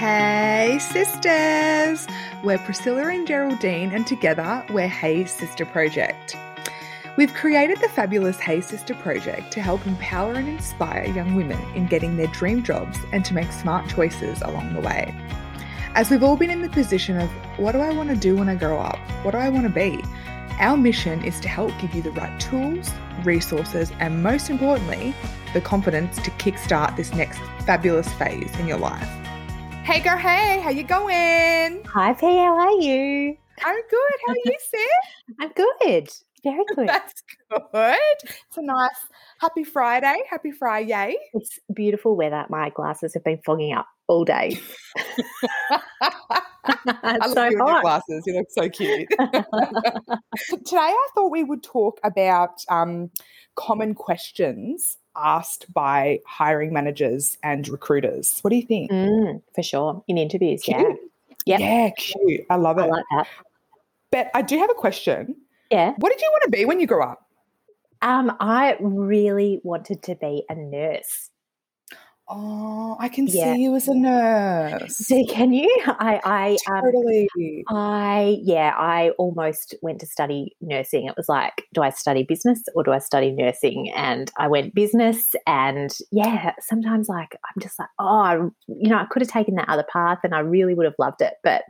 Hey, 0.00 0.78
sisters! 0.80 2.06
We're 2.42 2.56
Priscilla 2.56 3.08
and 3.08 3.26
Geraldine, 3.26 3.92
and 3.92 4.06
together 4.06 4.64
we're 4.70 4.88
Hey 4.88 5.26
Sister 5.26 5.66
Project. 5.66 6.38
We've 7.18 7.34
created 7.34 7.82
the 7.82 7.88
fabulous 7.90 8.40
Hey 8.40 8.62
Sister 8.62 8.94
Project 8.94 9.52
to 9.52 9.60
help 9.60 9.86
empower 9.86 10.32
and 10.32 10.48
inspire 10.48 11.04
young 11.04 11.34
women 11.34 11.60
in 11.74 11.84
getting 11.84 12.16
their 12.16 12.28
dream 12.28 12.62
jobs 12.62 12.98
and 13.12 13.26
to 13.26 13.34
make 13.34 13.52
smart 13.52 13.90
choices 13.90 14.40
along 14.40 14.72
the 14.72 14.80
way. 14.80 15.14
As 15.94 16.08
we've 16.08 16.24
all 16.24 16.38
been 16.38 16.48
in 16.48 16.62
the 16.62 16.70
position 16.70 17.20
of 17.20 17.28
what 17.58 17.72
do 17.72 17.80
I 17.80 17.92
want 17.92 18.08
to 18.08 18.16
do 18.16 18.36
when 18.36 18.48
I 18.48 18.54
grow 18.54 18.78
up? 18.78 18.98
What 19.22 19.32
do 19.32 19.36
I 19.36 19.50
want 19.50 19.64
to 19.64 19.68
be? 19.68 20.02
Our 20.60 20.78
mission 20.78 21.22
is 21.22 21.38
to 21.40 21.48
help 21.48 21.78
give 21.78 21.94
you 21.94 22.00
the 22.00 22.12
right 22.12 22.40
tools, 22.40 22.90
resources, 23.22 23.92
and 24.00 24.22
most 24.22 24.48
importantly, 24.48 25.14
the 25.52 25.60
confidence 25.60 26.16
to 26.22 26.30
kickstart 26.30 26.96
this 26.96 27.12
next 27.12 27.38
fabulous 27.66 28.10
phase 28.14 28.50
in 28.58 28.66
your 28.66 28.78
life. 28.78 29.06
Hey 29.90 29.98
girl, 29.98 30.16
hey, 30.16 30.60
how 30.60 30.70
you 30.70 30.84
going? 30.84 31.82
Hi 31.84 32.12
P, 32.14 32.24
how 32.24 32.56
are 32.56 32.80
you? 32.80 33.36
I'm 33.64 33.74
good. 33.90 34.12
How 34.24 34.32
are 34.32 34.36
you, 34.44 34.56
sis? 34.70 34.86
I'm 35.40 35.50
good. 35.50 36.08
Very 36.44 36.64
good. 36.76 36.86
That's 36.86 37.24
good. 37.50 37.96
It's 38.22 38.56
a 38.56 38.62
nice 38.62 38.90
happy 39.40 39.64
Friday. 39.64 40.22
Happy 40.30 40.52
Friday. 40.52 41.16
It's 41.34 41.58
beautiful 41.74 42.14
weather. 42.14 42.46
My 42.48 42.70
glasses 42.70 43.14
have 43.14 43.24
been 43.24 43.40
fogging 43.44 43.72
up 43.72 43.88
all 44.06 44.24
day. 44.24 44.60
I 46.00 47.16
love 47.22 47.32
so 47.32 47.44
you 47.46 47.56
your 47.58 47.80
glasses. 47.80 48.22
You 48.28 48.34
look 48.34 48.46
so 48.48 48.68
cute. 48.68 49.08
Today, 49.10 50.76
I 50.76 51.08
thought 51.16 51.32
we 51.32 51.42
would 51.42 51.64
talk 51.64 51.98
about 52.04 52.62
um, 52.68 53.10
common 53.56 53.94
questions 53.94 54.98
asked 55.16 55.72
by 55.72 56.20
hiring 56.26 56.72
managers 56.72 57.38
and 57.42 57.68
recruiters. 57.68 58.40
What 58.40 58.50
do 58.50 58.56
you 58.56 58.66
think? 58.66 58.90
Mm, 58.90 59.42
for 59.54 59.62
sure. 59.62 60.04
In 60.08 60.18
interviews, 60.18 60.66
yeah. 60.66 60.82
Yep. 61.46 61.60
Yeah, 61.60 61.90
cute. 61.96 62.46
I 62.50 62.56
love 62.56 62.78
I 62.78 62.84
it. 62.84 62.90
like 62.90 63.04
that. 63.12 63.28
But 64.10 64.30
I 64.34 64.42
do 64.42 64.58
have 64.58 64.70
a 64.70 64.74
question. 64.74 65.36
Yeah. 65.70 65.94
What 65.98 66.10
did 66.12 66.20
you 66.20 66.28
want 66.30 66.44
to 66.44 66.50
be 66.50 66.64
when 66.64 66.80
you 66.80 66.86
grew 66.86 67.02
up? 67.02 67.26
Um, 68.02 68.36
I 68.40 68.76
really 68.80 69.60
wanted 69.62 70.02
to 70.04 70.14
be 70.14 70.44
a 70.48 70.54
nurse. 70.54 71.29
Oh, 72.32 72.96
I 73.00 73.08
can 73.08 73.26
Yeah. 73.26 73.54
see 73.54 73.62
you 73.62 73.74
as 73.74 73.88
a 73.88 73.94
nurse. 73.94 74.96
So 74.96 75.24
can 75.28 75.52
you? 75.52 75.68
I 75.86 76.20
I 76.24 76.56
um 76.72 76.82
Totally. 76.84 77.28
I 77.68 78.38
yeah, 78.40 78.72
I 78.78 79.10
almost 79.18 79.74
went 79.82 79.98
to 80.00 80.06
study 80.06 80.56
nursing. 80.60 81.06
It 81.06 81.14
was 81.16 81.28
like, 81.28 81.64
do 81.74 81.82
I 81.82 81.90
study 81.90 82.22
business 82.22 82.62
or 82.76 82.84
do 82.84 82.92
I 82.92 82.98
study 82.98 83.32
nursing? 83.32 83.90
And 83.96 84.30
I 84.38 84.46
went 84.46 84.74
business. 84.74 85.34
And 85.48 85.90
yeah, 86.12 86.52
sometimes 86.60 87.08
like 87.08 87.36
I'm 87.44 87.60
just 87.60 87.78
like, 87.80 87.88
oh, 87.98 88.06
I, 88.06 88.34
you 88.68 88.88
know, 88.90 88.96
I 88.98 89.06
could 89.06 89.22
have 89.22 89.30
taken 89.30 89.56
that 89.56 89.68
other 89.68 89.84
path, 89.92 90.20
and 90.22 90.32
I 90.32 90.38
really 90.38 90.74
would 90.74 90.86
have 90.86 90.94
loved 91.00 91.22
it. 91.22 91.34
But 91.42 91.64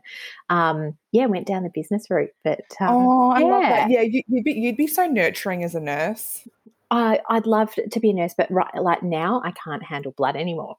um, 0.51 0.95
yeah, 1.13 1.25
went 1.27 1.47
down 1.47 1.63
the 1.63 1.71
business 1.73 2.05
route. 2.11 2.31
But 2.45 2.61
um, 2.81 2.97
oh, 2.97 3.31
I 3.31 3.41
love 3.41 3.63
yeah. 3.63 3.71
that. 3.71 3.91
Yeah, 3.91 4.03
you, 4.03 4.23
you'd 4.29 4.45
be 4.45 4.53
you'd 4.53 4.77
be 4.77 4.87
so 4.87 5.07
nurturing 5.07 5.65
as 5.65 5.75
a 5.75 5.81
nurse. 5.81 6.47
I 6.91 7.21
I'd 7.29 7.47
love 7.47 7.75
to 7.75 8.01
be 8.01 8.11
a 8.11 8.15
nurse, 8.15 8.35
but 8.37 8.51
right 8.51 8.75
like 8.75 9.03
now 9.03 9.41
I 9.45 9.53
can't 9.53 9.83
handle 9.83 10.13
blood 10.13 10.37
anymore. 10.37 10.77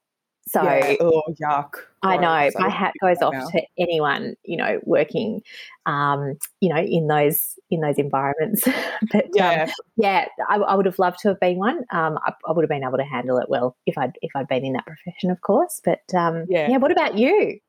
So 0.48 0.62
yeah. 0.62 0.96
Oh, 1.00 1.22
yuck. 1.40 1.74
I 2.02 2.16
know 2.16 2.50
my 2.58 2.68
hat 2.68 2.94
goes 3.00 3.22
off 3.22 3.32
now. 3.32 3.46
to 3.46 3.62
anyone 3.78 4.34
you 4.44 4.56
know 4.56 4.80
working, 4.82 5.40
um, 5.86 6.36
you 6.60 6.68
know, 6.68 6.80
in 6.80 7.06
those 7.06 7.54
in 7.70 7.80
those 7.80 7.96
environments. 7.96 8.64
but 9.12 9.24
um, 9.24 9.30
Yeah. 9.34 9.72
yeah, 9.96 10.26
I, 10.48 10.56
I 10.56 10.74
would 10.74 10.86
have 10.86 10.98
loved 10.98 11.20
to 11.20 11.28
have 11.28 11.40
been 11.40 11.58
one. 11.58 11.84
Um, 11.90 12.18
I, 12.24 12.32
I 12.46 12.52
would 12.52 12.62
have 12.62 12.68
been 12.70 12.82
able 12.82 12.98
to 12.98 13.04
handle 13.04 13.38
it 13.38 13.48
well 13.48 13.76
if 13.86 13.96
I'd 13.96 14.12
if 14.20 14.32
I'd 14.34 14.48
been 14.48 14.64
in 14.64 14.72
that 14.72 14.86
profession, 14.86 15.30
of 15.30 15.40
course. 15.42 15.80
But 15.84 16.00
um, 16.16 16.46
Yeah. 16.48 16.68
yeah. 16.70 16.76
what 16.78 16.90
about 16.90 17.16
you? 17.16 17.60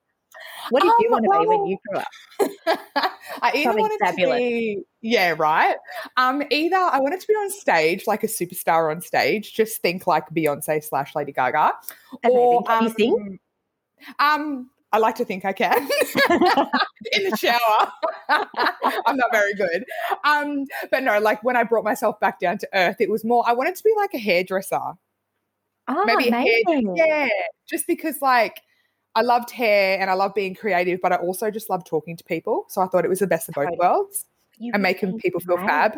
What 0.69 0.81
did 0.83 0.91
you 0.99 1.07
Um, 1.07 1.11
want 1.11 1.25
to 1.25 1.39
be 1.41 1.47
when 1.47 1.65
you 1.67 1.77
grew 1.87 1.99
up? 1.99 2.07
I 3.41 3.51
either 3.55 3.63
Something 3.63 3.81
wanted 3.81 3.99
fabulous. 3.99 4.37
to 4.37 4.39
be, 4.39 4.83
yeah, 5.01 5.33
right. 5.37 5.75
Um, 6.17 6.43
either 6.49 6.77
I 6.77 6.99
wanted 6.99 7.19
to 7.19 7.27
be 7.27 7.33
on 7.33 7.49
stage, 7.51 8.07
like 8.07 8.23
a 8.23 8.27
superstar 8.27 8.89
on 8.91 9.01
stage. 9.01 9.53
Just 9.53 9.81
think 9.81 10.07
like 10.07 10.29
Beyonce 10.29 10.83
slash 10.83 11.15
Lady 11.15 11.31
Gaga. 11.31 11.73
Amazing. 12.23 12.63
Can 12.67 12.83
you 12.83 12.89
sing? 12.97 13.39
Um, 14.19 14.29
um, 14.41 14.69
I 14.91 14.99
like 14.99 15.15
to 15.15 15.25
think 15.25 15.43
I 15.43 15.53
can 15.53 15.81
in 17.11 17.29
the 17.29 17.35
shower. 17.37 17.91
I'm 19.07 19.17
not 19.17 19.31
very 19.31 19.55
good. 19.55 19.83
Um, 20.23 20.65
but 20.91 21.01
no, 21.03 21.17
like 21.19 21.43
when 21.43 21.55
I 21.55 21.63
brought 21.63 21.83
myself 21.83 22.19
back 22.19 22.39
down 22.39 22.59
to 22.59 22.67
earth, 22.75 22.97
it 22.99 23.09
was 23.09 23.25
more. 23.25 23.43
I 23.47 23.53
wanted 23.53 23.75
to 23.75 23.83
be 23.83 23.91
like 23.97 24.13
a 24.13 24.19
hairdresser. 24.19 24.79
Oh, 25.87 26.05
maybe 26.05 26.29
a 26.29 26.31
hair, 26.31 26.45
amazing. 26.67 26.95
yeah, 26.95 27.27
just 27.67 27.87
because 27.87 28.21
like 28.21 28.61
I 29.15 29.21
loved 29.21 29.51
hair 29.51 29.99
and 29.99 30.09
I 30.09 30.13
love 30.13 30.33
being 30.33 30.55
creative, 30.55 30.99
but 31.01 31.11
I 31.11 31.17
also 31.17 31.51
just 31.51 31.69
love 31.69 31.85
talking 31.85 32.17
to 32.17 32.23
people. 32.23 32.65
So 32.69 32.81
I 32.81 32.87
thought 32.87 33.05
it 33.05 33.09
was 33.09 33.19
the 33.19 33.27
best 33.27 33.47
of 33.49 33.55
both 33.55 33.69
worlds 33.77 34.25
You 34.57 34.71
and 34.73 34.81
making 34.81 35.19
people 35.19 35.39
feel 35.39 35.57
fab. 35.57 35.97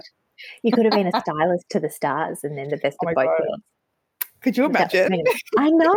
You 0.63 0.71
could 0.71 0.85
have 0.85 0.93
been 0.93 1.07
a 1.07 1.21
stylist 1.21 1.65
to 1.69 1.79
the 1.79 1.89
stars, 1.89 2.43
and 2.43 2.57
then 2.57 2.69
the 2.69 2.77
best 2.77 2.97
Oh 3.01 3.07
of 3.07 3.15
both 3.15 3.25
God. 3.25 3.39
worlds. 3.39 3.63
Could 4.45 4.57
you 4.57 4.65
imagine? 4.65 5.11
I 5.57 5.71
know, 5.71 5.95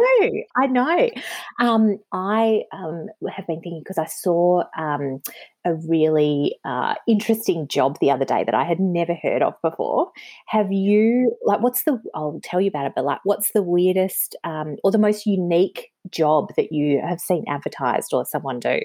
I 0.56 0.66
know. 0.68 1.10
Um, 1.60 1.98
I 2.12 2.62
um, 2.72 3.08
have 3.30 3.46
been 3.46 3.60
thinking 3.60 3.82
because 3.84 3.98
I 3.98 4.06
saw 4.06 4.62
um, 4.74 5.20
a 5.66 5.74
really 5.86 6.56
uh, 6.64 6.94
interesting 7.06 7.68
job 7.68 7.98
the 8.00 8.10
other 8.10 8.24
day 8.24 8.44
that 8.44 8.54
I 8.54 8.64
had 8.64 8.80
never 8.80 9.14
heard 9.22 9.42
of 9.42 9.52
before. 9.62 10.12
Have 10.46 10.72
you 10.72 11.36
like 11.44 11.60
what's 11.60 11.82
the? 11.82 12.00
I'll 12.14 12.40
tell 12.42 12.58
you 12.58 12.68
about 12.68 12.86
it, 12.86 12.92
but 12.96 13.04
like, 13.04 13.20
what's 13.24 13.52
the 13.52 13.62
weirdest 13.62 14.34
um, 14.44 14.76
or 14.82 14.92
the 14.92 14.96
most 14.96 15.26
unique 15.26 15.90
job 16.10 16.54
that 16.56 16.72
you 16.72 17.02
have 17.06 17.20
seen 17.20 17.44
advertised 17.48 18.14
or 18.14 18.24
someone 18.24 18.60
do? 18.60 18.80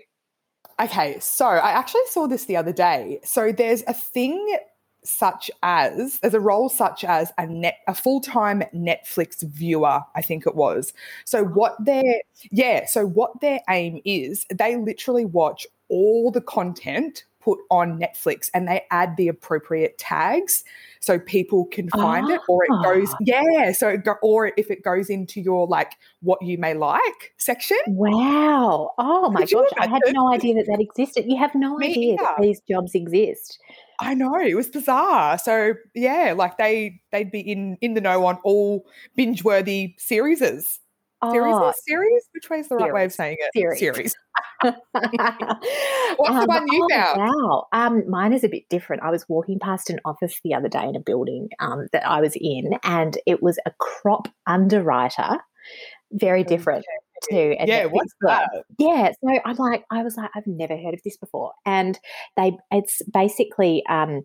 Okay, 0.78 1.18
so 1.22 1.46
I 1.46 1.70
actually 1.70 2.02
saw 2.10 2.28
this 2.28 2.48
the 2.48 2.58
other 2.58 2.74
day. 2.74 3.22
So 3.24 3.54
there's 3.54 3.84
a 3.88 3.94
thing 3.94 4.58
such 5.06 5.50
as 5.62 6.20
there's 6.20 6.34
a 6.34 6.40
role 6.40 6.70
such 6.70 7.04
as 7.04 7.32
a 7.38 7.46
net 7.48 7.78
a 7.88 7.94
full-time 7.94 8.64
Netflix 8.74 9.44
viewer, 9.44 10.02
I 10.16 10.22
think 10.22 10.46
it 10.48 10.56
was. 10.56 10.94
So 11.26 11.44
what 11.44 11.76
their 11.84 12.22
yeah, 12.52 12.86
so 12.86 13.06
what 13.06 13.42
their 13.42 13.62
aim 13.70 14.02
is, 14.06 14.46
they 14.54 14.76
literally 14.78 15.26
watch 15.26 15.68
all 15.90 16.32
the 16.32 16.42
content 16.42 17.26
put 17.44 17.60
on 17.70 18.00
Netflix 18.00 18.50
and 18.54 18.68
they 18.68 18.84
add 18.90 19.18
the 19.18 19.28
appropriate 19.28 19.98
tags 19.98 20.64
so 21.02 21.20
people 21.20 21.66
can 21.66 21.90
find 21.90 22.30
it 22.30 22.40
or 22.48 22.64
it 22.64 22.70
goes 22.84 23.10
Ah. 23.12 23.18
yeah 23.20 23.72
so 23.74 23.90
it 23.90 24.06
go, 24.06 24.16
or 24.22 24.54
if 24.56 24.72
it 24.72 24.82
goes 24.82 25.10
into 25.10 25.42
your 25.42 25.68
like 25.68 25.92
what 26.22 26.42
you 26.42 26.58
may 26.58 26.74
like 26.74 27.34
section 27.38 27.78
Wow! 27.88 28.92
Oh 28.98 29.30
my 29.30 29.46
gosh, 29.46 29.70
I 29.78 29.88
had 29.88 30.02
no 30.14 30.32
idea 30.32 30.56
that 30.56 30.68
that 30.68 30.80
existed. 30.80 31.26
You 31.28 31.38
have 31.38 31.54
no 31.54 31.76
Me 31.76 31.90
idea 31.90 32.16
that 32.18 32.36
these 32.42 32.62
jobs 32.62 32.96
exist. 32.96 33.60
I 34.00 34.14
know 34.14 34.36
it 34.40 34.56
was 34.56 34.68
bizarre. 34.68 35.38
So 35.38 35.74
yeah, 35.94 36.34
like 36.36 36.58
they 36.58 37.02
they'd 37.12 37.32
be 37.32 37.40
in 37.40 37.78
in 37.82 37.94
the 37.94 38.02
know 38.02 38.26
on 38.26 38.38
all 38.44 38.86
binge 39.16 39.44
worthy 39.44 39.96
series. 39.98 40.40
Series, 40.40 40.80
Oh, 41.56 41.72
series. 41.88 42.24
Which 42.34 42.50
way 42.50 42.60
is 42.60 42.68
the 42.68 42.76
right 42.76 42.94
way 42.94 43.06
of 43.06 43.14
saying 43.14 43.38
it? 43.40 43.52
Series. 43.54 43.80
Series. 43.80 44.16
What's 44.62 44.76
the 44.92 46.46
one 46.48 46.68
you 46.70 46.88
found? 46.92 47.18
Wow, 47.18 47.68
um, 47.72 48.10
mine 48.10 48.34
is 48.34 48.44
a 48.44 48.50
bit 48.50 48.68
different. 48.70 49.04
I 49.04 49.10
was 49.10 49.26
walking 49.30 49.58
past 49.58 49.90
an 49.90 50.00
office 50.04 50.42
the 50.44 50.54
other 50.54 50.68
day 50.68 50.84
in 50.84 50.98
a 50.98 51.00
building 51.00 51.48
um, 51.60 51.88
that 51.94 52.06
I 52.06 52.20
was 52.20 52.36
in, 52.36 52.72
and 52.84 53.18
it 53.26 53.42
was 53.42 53.58
a 53.66 53.72
crop 53.80 54.28
underwriter. 54.48 55.38
Very 56.12 56.44
different 56.44 56.86
to 57.30 57.36
Mm, 57.36 57.68
Yeah, 57.68 57.86
what's 57.86 58.14
that? 58.22 58.50
Yeah, 58.78 59.12
so 59.24 59.40
I'm 59.46 59.56
like, 59.58 59.84
I 59.92 60.04
was 60.04 60.18
like, 60.18 60.30
I've 60.36 60.48
never 60.48 60.76
heard 60.78 60.94
of 60.94 61.02
this 61.04 61.18
before, 61.18 61.52
and 61.66 62.00
they, 62.38 62.54
it's 62.72 63.02
basically 63.12 63.84
um, 63.90 64.22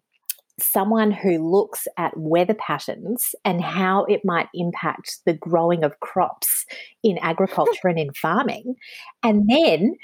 someone 0.61 1.11
who 1.11 1.39
looks 1.51 1.87
at 1.97 2.13
weather 2.17 2.55
patterns 2.55 3.35
and 3.45 3.63
how 3.63 4.05
it 4.05 4.23
might 4.25 4.49
impact 4.55 5.19
the 5.25 5.35
growing 5.35 5.85
of 5.85 6.01
crops 6.01 6.65
in 7.03 7.19
agriculture 7.23 7.89
and 7.89 7.99
in 7.99 8.13
farming, 8.15 8.75
and 9.23 9.49
then 9.49 9.95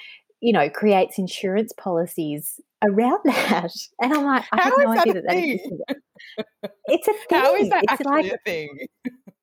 you 0.40 0.52
know 0.52 0.69
creates 0.70 1.19
insurance 1.19 1.73
policies 1.79 2.61
around 2.82 3.20
that. 3.25 3.70
And 4.00 4.12
I'm 4.12 4.25
like, 4.25 4.44
I 4.52 4.62
How 4.62 4.70
is 4.70 4.85
no 4.85 4.90
idea 4.93 5.14
that 5.14 5.25
that? 5.26 5.97
It's 6.87 7.08
a 7.08 7.12
thing. 7.12 7.38
How 7.40 7.55
is 7.55 7.69
that 7.70 7.82
it's 7.85 7.93
actually 7.93 8.31
like 8.31 8.32
a 8.32 8.38
thing? 8.44 8.79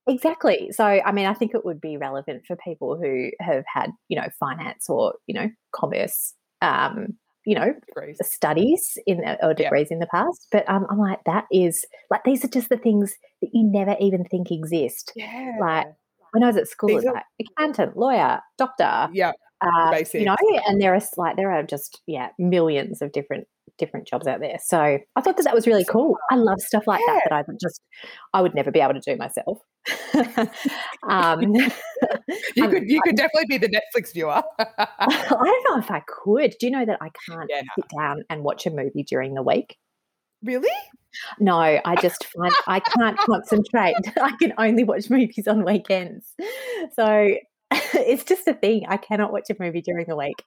Exactly. 0.07 0.69
So, 0.71 0.83
I 0.83 1.11
mean, 1.11 1.25
I 1.27 1.33
think 1.33 1.53
it 1.53 1.63
would 1.65 1.79
be 1.79 1.97
relevant 1.97 2.43
for 2.47 2.55
people 2.55 2.97
who 2.97 3.29
have 3.39 3.63
had, 3.71 3.91
you 4.09 4.19
know, 4.19 4.27
finance 4.39 4.89
or, 4.89 5.13
you 5.27 5.35
know, 5.35 5.49
commerce, 5.73 6.33
um, 6.61 7.17
you 7.45 7.55
know, 7.55 7.73
Degrees. 7.87 8.17
studies 8.23 8.97
in 9.05 9.19
or 9.19 9.35
Yeah. 9.49 9.53
degrees 9.53 9.91
in 9.91 9.99
the 9.99 10.07
past. 10.07 10.47
But 10.51 10.67
um, 10.69 10.85
I'm 10.89 10.97
like, 10.99 11.19
that 11.25 11.45
is 11.51 11.85
like, 12.09 12.23
these 12.23 12.43
are 12.43 12.47
just 12.49 12.69
the 12.69 12.77
things 12.77 13.13
that 13.41 13.49
you 13.53 13.63
never 13.63 13.95
even 13.99 14.25
think 14.25 14.51
exist. 14.51 15.11
Yeah. 15.15 15.53
Like, 15.59 15.87
When 16.31 16.43
I 16.43 16.47
was 16.47 16.57
at 16.57 16.67
school, 16.67 16.89
it 16.89 16.95
was 16.95 17.05
are- 17.05 17.13
like 17.13 17.25
accountant, 17.57 17.95
lawyer, 17.97 18.39
doctor, 18.57 19.09
yeah. 19.13 19.33
uh, 19.61 20.01
you 20.13 20.25
know, 20.25 20.35
and 20.67 20.81
there 20.81 20.95
are 20.95 21.01
like, 21.17 21.35
there 21.35 21.51
are 21.51 21.61
just, 21.63 22.01
yeah, 22.07 22.29
millions 22.39 23.01
of 23.01 23.11
different 23.11 23.47
different 23.81 24.07
jobs 24.07 24.27
out 24.27 24.39
there. 24.39 24.57
So 24.63 24.79
I 24.79 25.21
thought 25.21 25.35
that 25.35 25.43
that 25.43 25.53
was 25.53 25.67
really 25.67 25.83
cool. 25.83 26.15
I 26.29 26.35
love 26.35 26.61
stuff 26.61 26.83
like 26.87 27.01
yeah. 27.05 27.15
that 27.15 27.23
that 27.29 27.35
I 27.49 27.53
just 27.61 27.81
I 28.33 28.41
would 28.41 28.55
never 28.55 28.71
be 28.71 28.79
able 28.79 28.93
to 28.93 29.01
do 29.01 29.17
myself. 29.17 29.59
um, 31.09 31.41
you 32.55 32.69
could 32.69 32.83
you 32.89 33.01
could 33.01 33.15
definitely 33.15 33.47
be 33.49 33.57
the 33.57 33.67
Netflix 33.69 34.13
viewer. 34.13 34.41
I 34.59 35.27
don't 35.29 35.65
know 35.69 35.79
if 35.79 35.91
I 35.91 36.01
could. 36.07 36.55
Do 36.59 36.67
you 36.67 36.71
know 36.71 36.85
that 36.85 36.99
I 37.01 37.09
can't 37.27 37.49
yeah, 37.49 37.61
no. 37.61 37.67
sit 37.75 37.85
down 37.97 38.23
and 38.29 38.43
watch 38.43 38.65
a 38.65 38.69
movie 38.69 39.03
during 39.03 39.33
the 39.33 39.43
week? 39.43 39.77
Really? 40.43 40.69
No, 41.39 41.59
I 41.59 41.95
just 42.01 42.25
find 42.25 42.53
I 42.67 42.79
can't 42.79 43.17
concentrate. 43.17 43.95
I 44.21 44.31
can 44.39 44.53
only 44.57 44.83
watch 44.83 45.09
movies 45.09 45.47
on 45.47 45.65
weekends. 45.65 46.33
So 46.95 47.35
it's 47.93 48.23
just 48.23 48.47
a 48.47 48.53
thing. 48.53 48.85
I 48.87 48.97
cannot 48.97 49.31
watch 49.31 49.49
a 49.49 49.55
movie 49.59 49.81
during 49.81 50.05
the 50.07 50.15
week. 50.15 50.43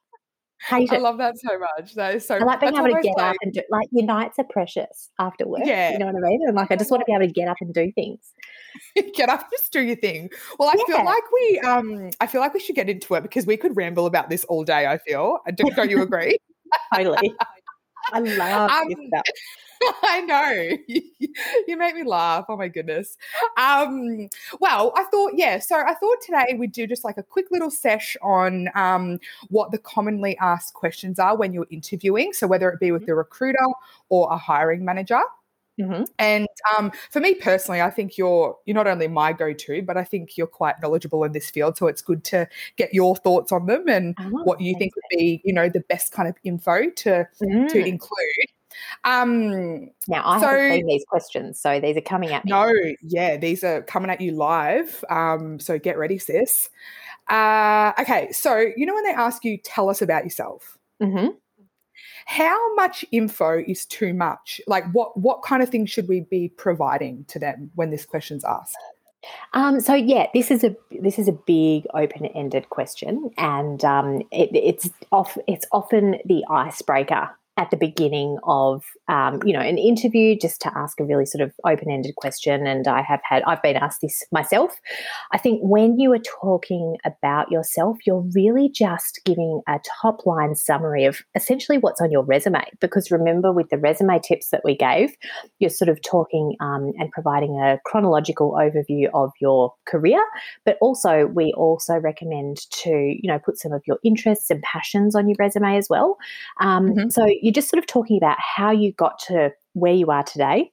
Hate 0.61 0.91
I 0.91 0.95
it. 0.95 1.01
love 1.01 1.17
that 1.17 1.37
so 1.37 1.59
much. 1.59 1.93
That 1.95 2.15
is 2.15 2.25
so. 2.25 2.35
I 2.35 2.43
like 2.43 2.61
being 2.61 2.75
able 2.75 2.85
to 2.85 3.01
get 3.01 3.17
like, 3.17 3.31
up 3.31 3.35
and 3.41 3.53
do. 3.53 3.61
Like 3.69 3.87
your 3.91 4.05
nights 4.05 4.39
are 4.39 4.45
precious 4.45 5.11
after 5.19 5.45
work. 5.47 5.61
Yeah, 5.63 5.91
you 5.91 5.99
know 5.99 6.05
what 6.07 6.15
I 6.15 6.19
mean. 6.19 6.39
And 6.47 6.55
like 6.55 6.71
I 6.71 6.75
just 6.75 6.89
want 6.89 7.01
to 7.01 7.05
be 7.05 7.13
able 7.13 7.27
to 7.27 7.31
get 7.31 7.47
up 7.47 7.57
and 7.61 7.73
do 7.73 7.91
things. 7.91 8.33
get 9.13 9.29
up, 9.29 9.49
just 9.51 9.71
do 9.71 9.81
your 9.81 9.97
thing. 9.97 10.29
Well, 10.57 10.69
I 10.69 10.75
yeah. 10.77 10.95
feel 10.95 11.05
like 11.05 11.23
we, 11.31 11.59
um, 11.59 12.09
I 12.19 12.27
feel 12.27 12.41
like 12.41 12.53
we 12.53 12.59
should 12.59 12.75
get 12.75 12.89
into 12.89 13.13
it 13.15 13.21
because 13.21 13.45
we 13.45 13.57
could 13.57 13.75
ramble 13.75 14.05
about 14.05 14.29
this 14.29 14.43
all 14.45 14.63
day. 14.63 14.87
I 14.87 14.97
feel. 14.97 15.39
Don't, 15.55 15.75
don't 15.75 15.89
you 15.89 16.01
agree? 16.01 16.37
totally. 16.95 17.33
I 18.13 18.19
love 18.19 18.71
um, 18.71 19.07
stuff. 19.07 19.25
I 20.03 20.21
know. 20.21 20.77
You, 21.67 21.77
make 21.77 21.95
me 21.95 22.03
laugh. 22.03 22.45
Oh 22.47 22.55
my 22.55 22.67
goodness. 22.67 23.17
Um, 23.57 24.29
well, 24.59 24.93
I 24.95 25.03
thought, 25.05 25.33
yeah, 25.35 25.59
so 25.59 25.75
I 25.75 25.93
thought 25.95 26.21
today 26.21 26.55
we'd 26.57 26.71
do 26.71 26.87
just 26.87 27.03
like 27.03 27.17
a 27.17 27.23
quick 27.23 27.47
little 27.51 27.69
sesh 27.69 28.15
on 28.21 28.69
um, 28.75 29.19
what 29.49 29.71
the 29.71 29.77
commonly 29.77 30.37
asked 30.37 30.73
questions 30.73 31.19
are 31.19 31.35
when 31.35 31.51
you're 31.51 31.67
interviewing. 31.69 32.31
So 32.33 32.47
whether 32.47 32.69
it 32.69 32.79
be 32.79 32.91
with 32.91 33.01
mm-hmm. 33.01 33.11
the 33.11 33.15
recruiter 33.15 33.65
or 34.09 34.31
a 34.31 34.37
hiring 34.37 34.85
manager. 34.85 35.21
Mm-hmm. 35.79 36.03
And 36.19 36.47
um, 36.77 36.91
for 37.11 37.19
me 37.19 37.35
personally, 37.35 37.81
I 37.81 37.89
think 37.89 38.17
you're 38.17 38.57
you're 38.65 38.75
not 38.75 38.87
only 38.87 39.07
my 39.07 39.33
go-to, 39.33 39.81
but 39.81 39.97
I 39.97 40.03
think 40.03 40.37
you're 40.37 40.47
quite 40.47 40.75
knowledgeable 40.81 41.23
in 41.23 41.33
this 41.33 41.49
field. 41.49 41.77
So 41.77 41.87
it's 41.87 42.01
good 42.01 42.23
to 42.25 42.47
get 42.77 42.93
your 42.93 43.15
thoughts 43.17 43.51
on 43.51 43.65
them 43.65 43.87
and 43.87 44.15
oh, 44.19 44.43
what 44.43 44.61
you 44.61 44.75
think 44.77 44.95
would 44.95 45.17
be, 45.17 45.41
you 45.43 45.53
know, 45.53 45.69
the 45.69 45.81
best 45.81 46.11
kind 46.13 46.29
of 46.29 46.35
info 46.43 46.89
to 46.89 47.27
mm. 47.41 47.67
to 47.69 47.85
include. 47.85 48.47
Um, 49.03 49.89
now 50.07 50.23
I 50.25 50.39
so, 50.39 50.47
haven't 50.47 50.71
seen 50.73 50.87
these 50.87 51.05
questions, 51.07 51.59
so 51.59 51.79
these 51.79 51.97
are 51.97 52.01
coming 52.01 52.33
at 52.33 52.45
me. 52.45 52.51
No, 52.51 52.71
yeah, 53.01 53.37
these 53.37 53.63
are 53.63 53.81
coming 53.81 54.09
at 54.09 54.21
you 54.21 54.31
live. 54.31 55.03
Um, 55.09 55.59
so 55.59 55.77
get 55.77 55.97
ready, 55.97 56.17
sis. 56.17 56.69
Uh, 57.29 57.93
okay, 57.99 58.31
so 58.31 58.65
you 58.77 58.85
know 58.85 58.93
when 58.93 59.03
they 59.03 59.13
ask 59.13 59.43
you, 59.43 59.57
tell 59.57 59.89
us 59.89 60.01
about 60.01 60.23
yourself. 60.23 60.77
Mm-hmm. 61.01 61.27
How 62.25 62.75
much 62.75 63.05
info 63.11 63.63
is 63.65 63.85
too 63.85 64.13
much? 64.13 64.61
Like, 64.67 64.89
what 64.91 65.17
what 65.17 65.41
kind 65.43 65.61
of 65.61 65.69
things 65.69 65.89
should 65.89 66.07
we 66.07 66.21
be 66.21 66.49
providing 66.57 67.25
to 67.29 67.39
them 67.39 67.71
when 67.75 67.91
this 67.91 68.05
question's 68.05 68.43
asked? 68.43 68.77
Um, 69.53 69.79
so 69.79 69.93
yeah, 69.93 70.27
this 70.33 70.51
is 70.51 70.63
a 70.63 70.75
this 71.01 71.17
is 71.17 71.27
a 71.27 71.31
big 71.31 71.85
open 71.93 72.25
ended 72.27 72.69
question, 72.69 73.31
and 73.37 73.83
um, 73.83 74.21
it, 74.31 74.49
it's 74.53 74.89
off. 75.11 75.37
It's 75.47 75.65
often 75.71 76.17
the 76.25 76.43
icebreaker 76.49 77.29
at 77.57 77.71
the 77.71 77.77
beginning 77.77 78.37
of 78.43 78.83
um, 79.07 79.39
you 79.45 79.53
know 79.53 79.61
an 79.61 79.77
interview 79.77 80.37
just 80.37 80.59
to 80.61 80.71
ask 80.77 80.99
a 80.99 81.05
really 81.05 81.25
sort 81.25 81.41
of 81.41 81.53
open-ended 81.65 82.15
question 82.15 82.67
and 82.67 82.87
i 82.87 83.01
have 83.01 83.21
had 83.23 83.43
i've 83.43 83.61
been 83.61 83.75
asked 83.77 84.01
this 84.01 84.23
myself 84.31 84.71
i 85.31 85.37
think 85.37 85.61
when 85.61 85.97
you 85.97 86.11
are 86.11 86.19
talking 86.19 86.97
about 87.05 87.49
yourself 87.51 87.97
you're 88.05 88.25
really 88.33 88.69
just 88.69 89.21
giving 89.25 89.61
a 89.67 89.79
top 90.01 90.25
line 90.25 90.55
summary 90.55 91.05
of 91.05 91.21
essentially 91.35 91.77
what's 91.77 92.01
on 92.01 92.11
your 92.11 92.23
resume 92.23 92.63
because 92.81 93.09
remember 93.09 93.51
with 93.53 93.69
the 93.69 93.77
resume 93.77 94.19
tips 94.19 94.49
that 94.49 94.61
we 94.65 94.75
gave 94.75 95.15
you're 95.59 95.69
sort 95.69 95.89
of 95.89 96.01
talking 96.01 96.55
um, 96.59 96.91
and 96.97 97.11
providing 97.11 97.59
a 97.61 97.79
chronological 97.85 98.51
overview 98.51 99.07
of 99.13 99.31
your 99.39 99.73
career 99.85 100.21
but 100.65 100.77
also 100.81 101.27
we 101.27 101.53
also 101.55 101.95
recommend 101.95 102.57
to 102.71 102.89
you 102.89 103.31
know 103.31 103.39
put 103.39 103.57
some 103.57 103.71
of 103.71 103.81
your 103.85 103.97
interests 104.03 104.49
and 104.49 104.61
passions 104.63 105.15
on 105.15 105.29
your 105.29 105.37
resume 105.39 105.77
as 105.77 105.87
well 105.89 106.17
um, 106.59 106.89
mm-hmm. 106.89 107.09
so 107.09 107.25
you're 107.45 107.53
just 107.53 107.69
sort 107.69 107.77
of 107.77 107.85
talking 107.85 108.17
about 108.17 108.37
how 108.39 108.71
you 108.71 108.91
got 108.93 109.19
to 109.19 109.51
where 109.73 109.93
you 109.93 110.09
are 110.09 110.23
today. 110.23 110.71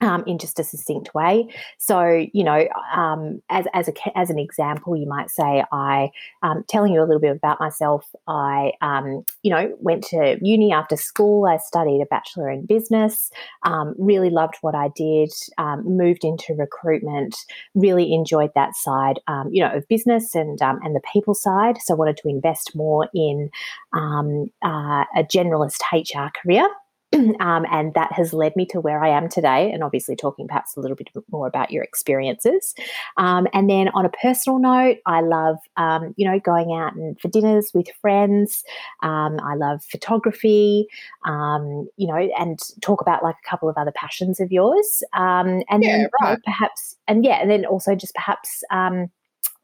Um, 0.00 0.22
in 0.26 0.38
just 0.38 0.58
a 0.58 0.64
succinct 0.64 1.14
way. 1.14 1.48
So, 1.78 2.26
you 2.34 2.44
know, 2.44 2.68
um, 2.94 3.40
as 3.48 3.64
as 3.72 3.88
a 3.88 4.18
as 4.18 4.28
an 4.28 4.38
example, 4.38 4.96
you 4.96 5.06
might 5.06 5.30
say, 5.30 5.64
I 5.72 6.10
um, 6.42 6.62
telling 6.68 6.92
you 6.92 7.00
a 7.00 7.06
little 7.06 7.20
bit 7.20 7.34
about 7.34 7.58
myself. 7.58 8.04
I, 8.26 8.72
um, 8.82 9.24
you 9.42 9.50
know, 9.50 9.74
went 9.78 10.04
to 10.08 10.36
uni 10.42 10.72
after 10.72 10.96
school. 10.96 11.46
I 11.46 11.56
studied 11.56 12.02
a 12.02 12.06
bachelor 12.06 12.50
in 12.50 12.66
business. 12.66 13.30
Um, 13.62 13.94
really 13.96 14.28
loved 14.30 14.56
what 14.60 14.74
I 14.74 14.88
did. 14.94 15.32
Um, 15.56 15.84
moved 15.86 16.24
into 16.24 16.54
recruitment. 16.54 17.36
Really 17.74 18.12
enjoyed 18.12 18.50
that 18.54 18.74
side, 18.76 19.20
you 19.50 19.62
know, 19.62 19.72
of 19.72 19.88
business 19.88 20.34
and 20.34 20.58
and 20.60 20.94
the 20.94 21.02
people 21.12 21.34
side. 21.34 21.78
So, 21.80 21.94
wanted 21.94 22.18
to 22.18 22.28
invest 22.28 22.74
more 22.74 23.08
in 23.14 23.48
uh, 23.94 25.04
a 25.16 25.24
generalist 25.24 25.80
HR 25.92 26.30
career. 26.42 26.68
Um, 27.40 27.66
and 27.70 27.92
that 27.94 28.12
has 28.12 28.32
led 28.32 28.56
me 28.56 28.64
to 28.66 28.80
where 28.80 29.02
I 29.02 29.08
am 29.08 29.28
today. 29.28 29.70
And 29.70 29.82
obviously, 29.82 30.16
talking 30.16 30.46
perhaps 30.46 30.76
a 30.76 30.80
little 30.80 30.96
bit 30.96 31.10
more 31.30 31.46
about 31.46 31.70
your 31.70 31.82
experiences. 31.82 32.74
Um, 33.16 33.46
and 33.52 33.68
then, 33.68 33.88
on 33.88 34.04
a 34.04 34.08
personal 34.08 34.58
note, 34.58 34.98
I 35.06 35.20
love, 35.20 35.56
um, 35.76 36.14
you 36.16 36.26
know, 36.26 36.38
going 36.40 36.72
out 36.72 36.94
and 36.94 37.18
for 37.20 37.28
dinners 37.28 37.72
with 37.74 37.86
friends. 38.00 38.64
Um, 39.02 39.38
I 39.40 39.54
love 39.56 39.84
photography, 39.84 40.86
um, 41.24 41.88
you 41.96 42.06
know, 42.06 42.28
and 42.38 42.58
talk 42.82 43.00
about 43.00 43.22
like 43.22 43.36
a 43.44 43.48
couple 43.48 43.68
of 43.68 43.76
other 43.76 43.92
passions 43.92 44.40
of 44.40 44.50
yours. 44.50 45.02
Um, 45.12 45.62
and 45.68 45.82
yeah, 45.82 45.90
then 45.90 46.08
right. 46.20 46.30
you 46.30 46.34
know, 46.34 46.36
perhaps, 46.44 46.96
and 47.06 47.24
yeah, 47.24 47.40
and 47.40 47.50
then 47.50 47.66
also 47.66 47.94
just 47.94 48.14
perhaps 48.14 48.62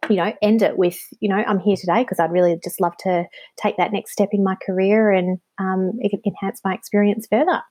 you 0.08 0.16
know, 0.16 0.32
end 0.42 0.62
it 0.62 0.78
with, 0.78 0.98
you 1.20 1.28
know, 1.28 1.36
I'm 1.36 1.58
here 1.58 1.76
today 1.76 2.02
because 2.02 2.18
I'd 2.18 2.32
really 2.32 2.58
just 2.62 2.80
love 2.80 2.96
to 3.00 3.24
take 3.62 3.76
that 3.76 3.92
next 3.92 4.12
step 4.12 4.30
in 4.32 4.42
my 4.42 4.56
career 4.64 5.10
and 5.10 5.38
um, 5.58 5.92
enhance 6.24 6.60
my 6.64 6.74
experience 6.74 7.26
further. 7.30 7.62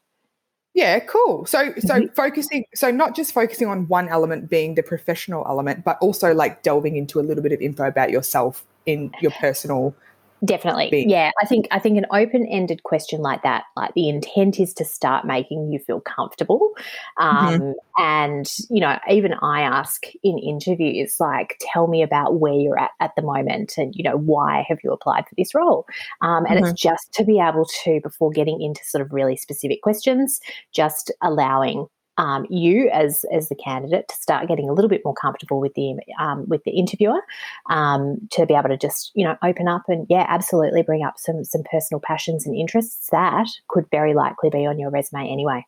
Yeah, 0.75 0.99
cool. 0.99 1.45
So 1.45 1.73
so 1.79 1.95
mm-hmm. 1.95 2.13
focusing 2.13 2.63
so 2.75 2.91
not 2.91 3.15
just 3.15 3.33
focusing 3.33 3.67
on 3.67 3.87
one 3.87 4.07
element 4.07 4.49
being 4.49 4.75
the 4.75 4.83
professional 4.83 5.43
element, 5.47 5.83
but 5.83 5.97
also 5.99 6.33
like 6.33 6.61
delving 6.61 6.95
into 6.95 7.19
a 7.19 7.23
little 7.23 7.41
bit 7.41 7.51
of 7.51 7.59
info 7.59 7.85
about 7.87 8.11
yourself 8.11 8.65
in 8.85 9.11
your 9.19 9.31
personal 9.31 9.95
Definitely. 10.43 10.89
Being. 10.89 11.09
Yeah. 11.09 11.31
I 11.41 11.45
think 11.45 11.67
I 11.71 11.79
think 11.79 11.97
an 11.97 12.05
open-ended 12.11 12.83
question 12.83 13.21
like 13.21 13.43
that, 13.43 13.63
like 13.75 13.93
the 13.93 14.07
intent 14.07 14.59
is 14.59 14.73
to 14.75 14.85
start 14.85 15.25
making 15.25 15.71
you 15.71 15.79
feel 15.79 15.99
comfortable. 15.99 16.71
Um, 17.17 17.59
mm-hmm. 17.59 17.71
and, 17.97 18.53
you 18.69 18.79
know, 18.79 18.97
even 19.09 19.33
I 19.41 19.61
ask 19.61 20.05
in 20.23 20.37
interviews, 20.37 21.17
like, 21.19 21.57
tell 21.59 21.87
me 21.87 22.03
about 22.03 22.39
where 22.39 22.53
you're 22.53 22.79
at 22.79 22.91
at 22.99 23.15
the 23.15 23.21
moment 23.21 23.77
and, 23.77 23.93
you 23.95 24.03
know, 24.03 24.17
why 24.17 24.65
have 24.67 24.79
you 24.83 24.91
applied 24.91 25.27
for 25.27 25.35
this 25.35 25.53
role? 25.53 25.85
Um, 26.21 26.45
and 26.45 26.57
mm-hmm. 26.57 26.65
it's 26.65 26.81
just 26.81 27.11
to 27.13 27.25
be 27.25 27.39
able 27.39 27.65
to, 27.83 27.99
before 28.01 28.31
getting 28.31 28.61
into 28.61 28.81
sort 28.85 29.01
of 29.01 29.11
really 29.11 29.35
specific 29.35 29.81
questions, 29.81 30.39
just 30.71 31.11
allowing 31.21 31.87
um, 32.19 32.45
you 32.49 32.89
as 32.89 33.25
as 33.31 33.47
the 33.47 33.55
candidate 33.55 34.09
to 34.09 34.15
start 34.15 34.47
getting 34.47 34.69
a 34.69 34.73
little 34.73 34.89
bit 34.89 35.01
more 35.05 35.13
comfortable 35.13 35.61
with 35.61 35.73
the 35.75 35.95
um, 36.19 36.47
with 36.49 36.61
the 36.65 36.71
interviewer 36.71 37.21
um, 37.69 38.19
to 38.31 38.45
be 38.45 38.53
able 38.53 38.67
to 38.67 38.77
just 38.77 39.11
you 39.15 39.23
know 39.25 39.37
open 39.41 39.69
up 39.69 39.83
and 39.87 40.05
yeah 40.09 40.25
absolutely 40.27 40.83
bring 40.83 41.01
up 41.01 41.15
some 41.17 41.45
some 41.45 41.63
personal 41.71 42.01
passions 42.01 42.45
and 42.45 42.55
interests 42.55 43.07
that 43.11 43.47
could 43.69 43.85
very 43.89 44.13
likely 44.13 44.49
be 44.49 44.65
on 44.65 44.77
your 44.77 44.89
resume 44.89 45.29
anyway. 45.29 45.65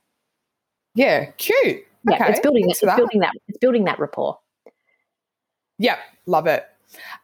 Yeah, 0.93 1.31
cute. 1.37 1.85
Yeah, 2.03 2.15
okay. 2.15 2.31
it's 2.31 2.39
building 2.41 2.69
it's 2.69 2.81
that. 2.81 2.97
building 2.97 3.21
that 3.21 3.31
it's 3.47 3.57
building 3.57 3.85
that 3.85 3.97
rapport. 3.97 4.37
Yep, 5.79 5.99
love 6.25 6.47
it. 6.47 6.65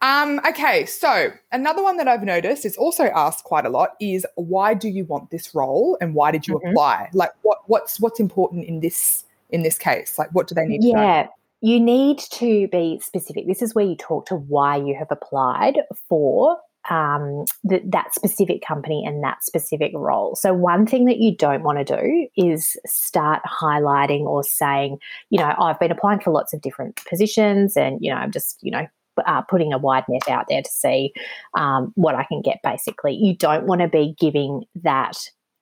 Um, 0.02 0.40
okay, 0.48 0.86
so 0.86 1.32
another 1.52 1.84
one 1.84 1.98
that 1.98 2.08
I've 2.08 2.24
noticed 2.24 2.66
is 2.66 2.78
also 2.78 3.06
asked 3.06 3.44
quite 3.44 3.66
a 3.66 3.70
lot 3.70 3.92
is 4.00 4.26
why 4.36 4.74
do 4.74 4.88
you 4.88 5.06
want 5.06 5.30
this 5.30 5.54
role 5.54 5.98
and 6.00 6.14
why 6.14 6.32
did 6.32 6.48
you 6.48 6.56
mm-hmm. 6.56 6.70
apply? 6.70 7.10
Like 7.14 7.32
what 7.42 7.60
what's 7.68 8.00
what's 8.00 8.20
important 8.20 8.66
in 8.66 8.80
this 8.80 9.26
in 9.50 9.64
this 9.64 9.78
case? 9.78 10.18
Like 10.18 10.30
what 10.34 10.48
do 10.48 10.56
they 10.56 10.66
need 10.66 10.82
to 10.82 10.88
yeah. 10.88 11.24
know? 11.24 11.30
You 11.62 11.80
need 11.80 12.20
to 12.20 12.68
be 12.68 13.00
specific. 13.04 13.48
This 13.48 13.62
is 13.62 13.74
where 13.74 13.86
you 13.86 13.96
talk 13.96 14.28
to 14.28 14.36
why 14.36 14.78
you 14.78 14.96
have 14.98 15.08
applied 15.10 15.80
for 16.08 16.58
um, 16.90 17.46
th- 17.68 17.84
that 17.88 18.14
specific 18.14 18.62
company 18.66 19.04
and 19.06 19.24
that 19.24 19.44
specific 19.44 19.92
role. 19.94 20.36
So, 20.36 20.54
one 20.54 20.86
thing 20.86 21.06
that 21.06 21.18
you 21.18 21.36
don't 21.36 21.64
want 21.64 21.80
to 21.80 21.84
do 21.84 22.28
is 22.38 22.78
start 22.86 23.42
highlighting 23.46 24.22
or 24.22 24.44
saying, 24.44 25.00
you 25.30 25.40
know, 25.40 25.54
I've 25.60 25.80
been 25.80 25.92
applying 25.92 26.20
for 26.20 26.32
lots 26.32 26.54
of 26.54 26.62
different 26.62 27.04
positions 27.06 27.76
and, 27.76 27.98
you 28.02 28.12
know, 28.12 28.18
I'm 28.18 28.32
just, 28.32 28.60
you 28.62 28.72
know, 28.72 28.88
uh, 29.26 29.42
putting 29.42 29.74
a 29.74 29.78
wide 29.78 30.06
net 30.10 30.28
out 30.30 30.46
there 30.50 30.62
to 30.62 30.70
see 30.70 31.14
um, 31.56 31.92
what 31.96 32.16
I 32.16 32.24
can 32.24 32.42
get. 32.42 32.60
Basically, 32.64 33.14
you 33.14 33.36
don't 33.36 33.66
want 33.66 33.82
to 33.82 33.88
be 33.88 34.16
giving 34.20 34.64
that 34.84 35.18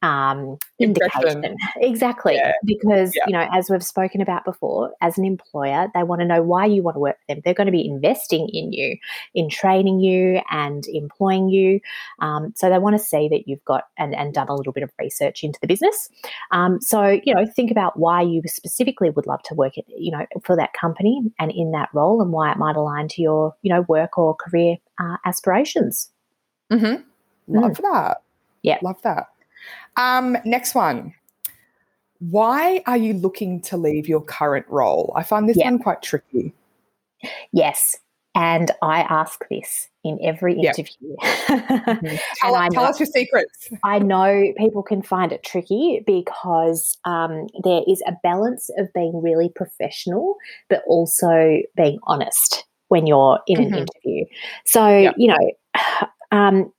um, 0.06 0.58
indication. 0.80 1.56
Exactly. 1.78 2.36
Yeah. 2.36 2.54
Because, 2.64 3.16
yeah. 3.16 3.24
you 3.28 3.34
know, 3.34 3.48
as 3.54 3.70
we've 3.70 3.84
spoken 3.84 4.22
about 4.22 4.46
before, 4.46 4.92
as 5.02 5.18
an 5.18 5.26
employer, 5.26 5.88
they 5.94 6.04
want 6.04 6.22
to 6.22 6.28
know 6.28 6.42
why 6.42 6.66
you 6.66 6.84
want 6.84 6.96
to 6.96 7.00
work 7.00 7.18
for 7.20 7.34
them. 7.34 7.42
They're 7.44 7.54
going 7.54 7.66
to 7.66 7.72
be 7.72 7.88
investing 7.88 8.48
in 8.50 8.72
you, 8.72 8.98
in 9.34 9.50
training 9.50 10.00
you 10.00 10.42
and 10.52 10.86
employing 10.88 11.50
you. 11.50 11.80
Um, 12.20 12.54
so 12.56 12.70
they 12.70 12.78
want 12.78 12.96
to 12.96 13.04
see 13.04 13.28
that 13.30 13.48
you've 13.48 13.66
got 13.66 13.86
and, 13.98 14.14
and 14.14 14.34
done 14.34 14.48
a 14.48 14.56
little 14.56 14.74
bit 14.74 14.84
of 14.84 14.92
research 15.00 15.44
into 15.44 15.60
the 15.60 15.68
business. 15.68 16.10
Um, 16.52 16.80
so, 16.82 17.20
you 17.24 17.34
know, 17.34 17.46
think 17.46 17.72
about 17.72 17.98
why 17.98 18.22
you 18.22 18.42
specifically 18.46 19.10
would 19.10 19.26
love 19.26 19.42
to 19.44 19.56
work 19.56 19.78
at, 19.78 19.86
you 19.90 20.12
know, 20.12 20.26
for 20.44 20.56
that 20.56 20.74
company 20.74 21.22
and 21.40 21.52
in 21.52 21.72
that 21.72 21.90
role 21.94 22.22
and 22.22 22.32
why 22.32 22.52
it 22.52 22.58
might 22.58 22.76
align 22.76 23.08
to 23.10 23.22
your, 23.22 23.56
you 23.64 23.74
know, 23.74 23.82
work 23.88 24.18
or 24.18 24.36
career 24.36 24.78
uh, 25.00 25.18
aspirations. 25.26 26.12
Mm-hmm. 26.72 27.02
Love 27.48 27.72
mm. 27.72 27.82
that. 27.82 28.22
Yeah. 28.62 28.78
Love 28.82 29.02
that. 29.04 29.28
Um, 29.98 30.38
next 30.46 30.76
one. 30.76 31.14
Why 32.20 32.82
are 32.88 32.98
you 32.98 33.14
looking 33.14 33.62
to 33.64 33.78
leave 33.78 34.08
your 34.08 34.22
current 34.22 34.66
role? 34.70 35.14
I 35.16 35.24
find 35.24 35.50
this 35.50 35.58
yeah. 35.58 35.70
one 35.70 35.80
quite 35.80 36.02
tricky. 36.02 36.54
Yes. 37.52 37.98
And 38.36 38.72
I 38.82 39.02
ask 39.02 39.46
this 39.50 39.88
in 40.04 40.20
every 40.24 40.60
interview. 40.60 41.16
Mm-hmm. 41.46 42.16
Tell, 42.42 42.54
tell 42.54 42.70
know, 42.72 42.90
us 42.90 43.00
your 43.00 43.06
secrets. 43.06 43.70
I 43.84 44.00
know 44.00 44.52
people 44.58 44.82
can 44.82 45.02
find 45.02 45.32
it 45.32 45.44
tricky 45.44 46.04
because 46.06 46.98
um, 47.06 47.48
there 47.64 47.82
is 47.88 48.02
a 48.08 48.14
balance 48.24 48.70
of 48.78 48.92
being 48.94 49.22
really 49.22 49.50
professional, 49.50 50.36
but 50.68 50.84
also 50.88 51.60
being 51.78 52.00
honest 52.04 52.66
when 52.88 53.06
you're 53.06 53.40
in 53.48 53.58
mm-hmm. 53.58 53.74
an 53.74 53.80
interview. 53.80 54.26
So, 54.66 54.98
yep. 54.98 55.16
you 55.18 55.28
know, 55.28 55.52
um, 56.32 56.74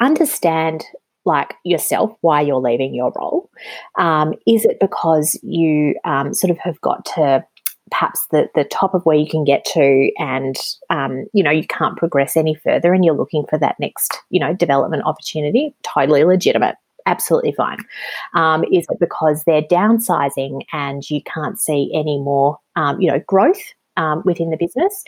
understand 0.00 0.84
like 1.24 1.54
yourself 1.64 2.16
why 2.20 2.40
you're 2.40 2.56
leaving 2.56 2.94
your 2.94 3.12
role. 3.16 3.50
Um, 3.98 4.34
is 4.46 4.64
it 4.64 4.78
because 4.80 5.38
you 5.42 5.94
um, 6.04 6.34
sort 6.34 6.50
of 6.50 6.58
have 6.58 6.80
got 6.80 7.04
to 7.14 7.44
perhaps 7.90 8.26
the, 8.30 8.48
the 8.54 8.64
top 8.64 8.94
of 8.94 9.04
where 9.04 9.16
you 9.16 9.28
can 9.28 9.44
get 9.44 9.64
to 9.66 10.10
and 10.18 10.56
um, 10.88 11.26
you 11.32 11.42
know 11.42 11.50
you 11.50 11.66
can't 11.66 11.96
progress 11.98 12.36
any 12.36 12.54
further 12.54 12.94
and 12.94 13.04
you're 13.04 13.14
looking 13.14 13.44
for 13.50 13.58
that 13.58 13.76
next 13.78 14.18
you 14.30 14.40
know 14.40 14.54
development 14.54 15.02
opportunity 15.04 15.74
totally 15.82 16.24
legitimate 16.24 16.76
absolutely 17.04 17.52
fine 17.52 17.76
um, 18.34 18.64
is 18.72 18.86
it 18.88 18.98
because 18.98 19.44
they're 19.44 19.62
downsizing 19.62 20.62
and 20.72 21.10
you 21.10 21.20
can't 21.24 21.60
see 21.60 21.90
any 21.94 22.18
more 22.18 22.56
um, 22.76 22.98
you 22.98 23.10
know 23.10 23.20
growth 23.26 23.60
um, 23.96 24.22
within 24.24 24.50
the 24.50 24.56
business. 24.56 25.04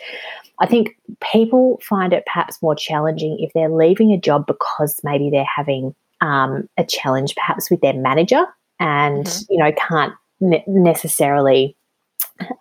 I 0.59 0.67
think 0.67 0.95
people 1.31 1.79
find 1.83 2.13
it 2.13 2.25
perhaps 2.25 2.61
more 2.61 2.75
challenging 2.75 3.37
if 3.39 3.51
they're 3.53 3.69
leaving 3.69 4.11
a 4.11 4.19
job 4.19 4.45
because 4.45 4.99
maybe 5.03 5.29
they're 5.29 5.43
having 5.43 5.95
um, 6.21 6.67
a 6.77 6.83
challenge 6.85 7.35
perhaps 7.35 7.69
with 7.69 7.81
their 7.81 7.93
manager 7.93 8.45
and, 8.79 9.25
mm-hmm. 9.25 9.53
you 9.53 9.59
know, 9.59 9.71
can't 9.73 10.13
ne- 10.39 10.63
necessarily. 10.67 11.75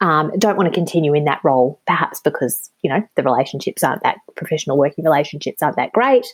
Um, 0.00 0.30
don't 0.38 0.56
want 0.56 0.68
to 0.68 0.74
continue 0.74 1.14
in 1.14 1.24
that 1.24 1.40
role, 1.42 1.80
perhaps 1.88 2.20
because 2.20 2.70
you 2.82 2.90
know 2.90 3.02
the 3.16 3.24
relationships 3.24 3.82
aren't 3.82 4.04
that 4.04 4.18
professional 4.36 4.78
working 4.78 5.04
relationships 5.04 5.62
aren't 5.62 5.74
that 5.76 5.92
great. 5.92 6.26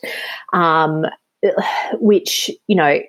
Um, 0.53 1.05
which 1.93 2.51
you 2.67 2.75
know 2.75 2.99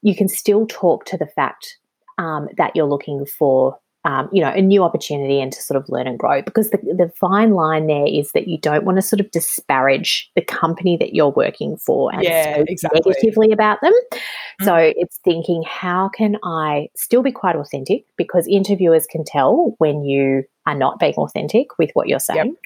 you 0.00 0.16
can 0.16 0.28
still 0.28 0.66
talk 0.66 1.04
to 1.06 1.18
the 1.18 1.26
fact 1.26 1.76
um, 2.16 2.48
that 2.56 2.74
you're 2.74 2.86
looking 2.86 3.26
for 3.26 3.78
um, 4.04 4.28
you 4.32 4.42
know, 4.42 4.50
a 4.50 4.60
new 4.60 4.82
opportunity 4.82 5.40
and 5.40 5.52
to 5.52 5.62
sort 5.62 5.80
of 5.80 5.88
learn 5.88 6.06
and 6.06 6.18
grow. 6.18 6.42
Because 6.42 6.70
the, 6.70 6.78
the 6.78 7.12
fine 7.20 7.52
line 7.52 7.86
there 7.86 8.06
is 8.06 8.32
that 8.32 8.48
you 8.48 8.58
don't 8.58 8.84
want 8.84 8.98
to 8.98 9.02
sort 9.02 9.20
of 9.20 9.30
disparage 9.30 10.30
the 10.34 10.42
company 10.42 10.96
that 10.96 11.14
you're 11.14 11.30
working 11.30 11.76
for 11.76 12.12
and 12.12 12.24
yeah, 12.24 12.64
exactly. 12.66 13.00
negatively 13.04 13.52
about 13.52 13.80
them. 13.80 13.92
Mm-hmm. 13.92 14.64
So 14.64 14.74
it's 14.76 15.18
thinking, 15.24 15.62
how 15.66 16.08
can 16.08 16.36
I 16.42 16.88
still 16.96 17.22
be 17.22 17.32
quite 17.32 17.54
authentic? 17.54 18.04
Because 18.16 18.46
interviewers 18.48 19.06
can 19.06 19.24
tell 19.24 19.74
when 19.78 20.04
you 20.04 20.44
are 20.66 20.74
not 20.74 20.98
being 20.98 21.14
authentic 21.14 21.78
with 21.78 21.90
what 21.94 22.08
you're 22.08 22.18
saying. 22.18 22.56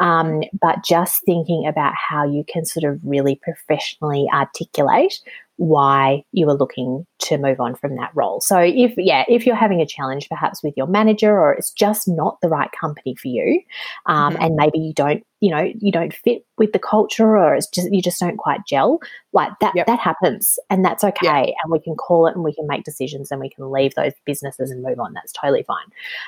Yep. 0.00 0.06
Um, 0.06 0.42
but 0.60 0.84
just 0.84 1.22
thinking 1.24 1.66
about 1.66 1.94
how 1.94 2.24
you 2.24 2.44
can 2.46 2.64
sort 2.64 2.84
of 2.84 3.00
really 3.04 3.40
professionally 3.42 4.26
articulate 4.32 5.20
why 5.60 6.24
you 6.32 6.48
are 6.48 6.56
looking 6.56 7.06
to 7.18 7.36
move 7.36 7.60
on 7.60 7.74
from 7.74 7.94
that 7.96 8.10
role. 8.14 8.40
So 8.40 8.58
if 8.58 8.94
yeah, 8.96 9.24
if 9.28 9.44
you're 9.44 9.54
having 9.54 9.82
a 9.82 9.86
challenge 9.86 10.26
perhaps 10.26 10.62
with 10.62 10.72
your 10.74 10.86
manager 10.86 11.38
or 11.38 11.52
it's 11.52 11.70
just 11.70 12.08
not 12.08 12.40
the 12.40 12.48
right 12.48 12.70
company 12.72 13.14
for 13.14 13.28
you, 13.28 13.60
um, 14.06 14.32
mm-hmm. 14.32 14.42
and 14.42 14.56
maybe 14.56 14.78
you 14.78 14.94
don't 14.94 15.22
you 15.40 15.50
know 15.50 15.70
you 15.78 15.92
don't 15.92 16.14
fit 16.14 16.46
with 16.56 16.72
the 16.72 16.78
culture 16.78 17.36
or 17.36 17.54
it's 17.54 17.66
just 17.66 17.92
you 17.92 18.00
just 18.00 18.18
don't 18.18 18.38
quite 18.38 18.60
gel 18.66 19.00
like 19.34 19.52
that 19.60 19.74
yep. 19.74 19.86
that 19.86 19.98
happens 19.98 20.58
and 20.70 20.82
that's 20.82 21.04
okay 21.04 21.46
yep. 21.48 21.54
and 21.62 21.72
we 21.72 21.80
can 21.80 21.94
call 21.94 22.26
it 22.26 22.34
and 22.34 22.44
we 22.44 22.54
can 22.54 22.66
make 22.66 22.84
decisions 22.84 23.30
and 23.30 23.40
we 23.40 23.50
can 23.50 23.70
leave 23.70 23.94
those 23.94 24.12
businesses 24.24 24.70
and 24.70 24.82
move 24.82 25.00
on 25.00 25.12
that's 25.12 25.32
totally 25.32 25.62
fine 25.62 25.86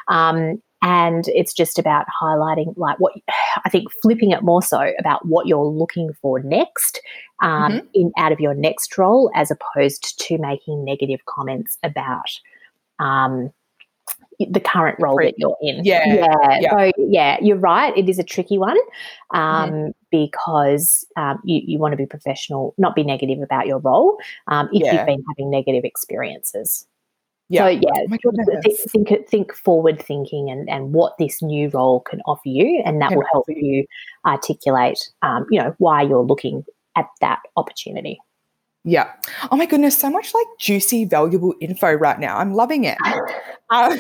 um, 0.09 0.61
and 0.83 1.29
it's 1.29 1.55
just 1.55 1.79
about 1.79 2.07
highlighting 2.21 2.75
like 2.77 2.99
what 2.99 3.15
i 3.65 3.69
think 3.69 3.89
flipping 4.03 4.31
it 4.31 4.43
more 4.43 4.63
so 4.63 4.93
about 4.99 5.25
what 5.27 5.47
you're 5.47 5.65
looking 5.65 6.13
for 6.21 6.41
next 6.41 7.01
um, 7.41 7.73
mm-hmm. 7.73 7.87
in 7.95 8.13
out 8.19 8.33
of 8.33 8.41
your 8.41 8.55
next 8.55 8.97
role 8.99 9.31
as 9.35 9.51
opposed 9.51 10.19
to 10.21 10.39
making 10.39 10.85
negative 10.85 11.21
comments 11.27 11.79
about 11.83 12.29
um, 12.99 13.51
the 14.39 14.61
current 14.61 14.97
role 15.01 15.17
that 15.17 15.35
you're 15.37 15.57
in 15.61 15.85
yeah 15.85 16.05
yeah, 16.07 16.59
yeah. 16.61 16.71
so 16.71 16.93
yeah 16.99 17.37
you're 17.41 17.57
right 17.57 17.97
it 17.97 18.09
is 18.09 18.19
a 18.19 18.25
tricky 18.25 18.59
one 18.59 18.77
um, 19.33 19.71
mm-hmm. 19.71 19.91
because 20.11 21.07
um, 21.17 21.39
you, 21.45 21.61
you 21.65 21.79
want 21.79 21.93
to 21.93 21.97
be 21.97 22.07
professional 22.07 22.75
not 22.79 22.95
be 22.95 23.05
negative 23.05 23.41
about 23.41 23.67
your 23.67 23.79
role 23.79 24.19
um, 24.49 24.69
if 24.73 24.83
yeah. 24.83 24.95
you've 24.95 25.07
been 25.07 25.23
having 25.29 25.51
negative 25.51 25.85
experiences 25.85 26.87
yeah. 27.49 27.65
So 27.65 27.69
yeah, 27.69 28.17
oh 28.27 28.61
think, 28.63 29.09
think, 29.09 29.29
think 29.29 29.55
forward 29.55 30.03
thinking 30.03 30.51
and, 30.51 30.69
and 30.71 30.93
what 30.93 31.15
this 31.19 31.43
new 31.43 31.69
role 31.69 32.01
can 32.01 32.21
offer 32.27 32.49
you, 32.49 32.83
and 32.85 33.01
that 33.01 33.11
can 33.11 33.19
will 33.19 33.27
help 33.33 33.45
you. 33.49 33.57
you 33.57 33.87
articulate, 34.27 34.99
um, 35.23 35.47
you 35.51 35.61
know, 35.61 35.75
why 35.79 36.03
you're 36.03 36.25
looking 36.25 36.65
at 36.97 37.07
that 37.21 37.41
opportunity. 37.57 38.19
Yeah. 38.85 39.13
Oh 39.51 39.57
my 39.57 39.67
goodness, 39.67 39.97
so 39.97 40.11
much 40.11 40.35
like 40.35 40.47
juicy, 40.59 41.05
valuable 41.05 41.55
info 41.61 41.93
right 41.93 42.19
now. 42.19 42.39
I'm 42.39 42.53
loving 42.53 42.83
it. 42.85 42.99
um, 43.71 43.93
um, 43.93 43.99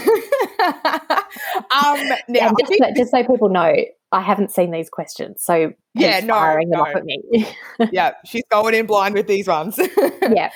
now, 2.28 2.50
just, 2.58 2.72
so, 2.78 2.86
just, 2.96 3.10
so, 3.12 3.24
people 3.24 3.48
know, 3.48 3.76
I 4.10 4.20
haven't 4.20 4.50
seen 4.50 4.72
these 4.72 4.90
questions, 4.90 5.40
so 5.42 5.72
yeah, 5.94 6.18
no, 6.20 6.34
firing 6.34 6.70
no. 6.70 6.78
them 6.78 6.86
off 6.86 6.96
at 6.96 7.04
me. 7.04 7.22
yeah, 7.92 8.12
she's 8.26 8.42
going 8.50 8.74
in 8.74 8.86
blind 8.86 9.14
with 9.14 9.28
these 9.28 9.46
ones. 9.46 9.78
yeah. 10.30 10.50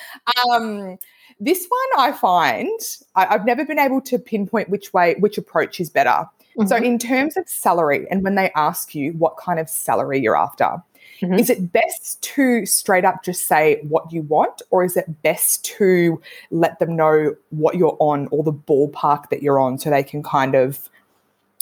Um, 0.51 0.97
this 1.39 1.67
one 1.67 2.07
I 2.07 2.11
find 2.11 2.79
I, 3.15 3.25
have 3.25 3.45
never 3.45 3.65
been 3.65 3.79
able 3.79 4.01
to 4.01 4.17
pinpoint 4.17 4.69
which 4.69 4.93
way, 4.93 5.15
which 5.19 5.37
approach 5.37 5.79
is 5.79 5.89
better. 5.89 6.09
Mm-hmm. 6.57 6.67
So, 6.67 6.75
in 6.75 6.97
terms 6.97 7.37
of 7.37 7.47
salary, 7.47 8.07
and 8.09 8.23
when 8.23 8.35
they 8.35 8.51
ask 8.55 8.95
you 8.95 9.13
what 9.13 9.37
kind 9.37 9.59
of 9.59 9.69
salary 9.69 10.19
you're 10.19 10.37
after, 10.37 10.81
mm-hmm. 11.21 11.35
is 11.35 11.49
it 11.49 11.71
best 11.71 12.21
to 12.23 12.65
straight 12.65 13.05
up 13.05 13.23
just 13.23 13.47
say 13.47 13.79
what 13.83 14.11
you 14.11 14.23
want, 14.23 14.61
or 14.71 14.83
is 14.83 14.97
it 14.97 15.21
best 15.21 15.63
to 15.65 16.19
let 16.49 16.79
them 16.79 16.95
know 16.95 17.35
what 17.51 17.75
you're 17.75 17.97
on 17.99 18.27
or 18.31 18.43
the 18.43 18.53
ballpark 18.53 19.29
that 19.29 19.43
you're 19.43 19.59
on 19.59 19.77
so 19.77 19.89
they 19.89 20.03
can 20.03 20.23
kind 20.23 20.55
of 20.55 20.89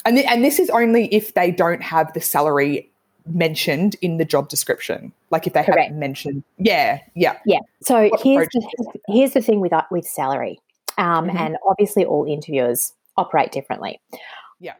and, 0.05 0.17
th- 0.17 0.27
and 0.29 0.43
this 0.43 0.59
is 0.59 0.69
only 0.69 1.07
if 1.13 1.33
they 1.33 1.49
don't 1.49 1.81
have 1.81 2.13
the 2.13 2.21
salary 2.21 2.91
mentioned 3.27 3.95
in 4.01 4.17
the 4.17 4.25
job 4.25 4.49
description 4.49 5.11
like 5.31 5.47
if 5.47 5.53
they 5.53 5.63
Correct. 5.63 5.81
haven't 5.81 5.99
mentioned 5.99 6.43
yeah 6.57 6.99
yeah 7.15 7.37
yeah 7.45 7.59
so 7.81 8.09
here's 8.21 8.47
the, 8.49 8.99
here's 9.07 9.33
the 9.33 9.41
thing 9.41 9.59
with 9.59 9.73
uh, 9.73 9.83
with 9.91 10.05
salary 10.05 10.59
um, 10.97 11.27
mm-hmm. 11.27 11.37
and 11.37 11.57
obviously 11.67 12.05
all 12.05 12.25
interviewers 12.25 12.93
operate 13.17 13.51
differently 13.51 13.99
yeah 14.59 14.73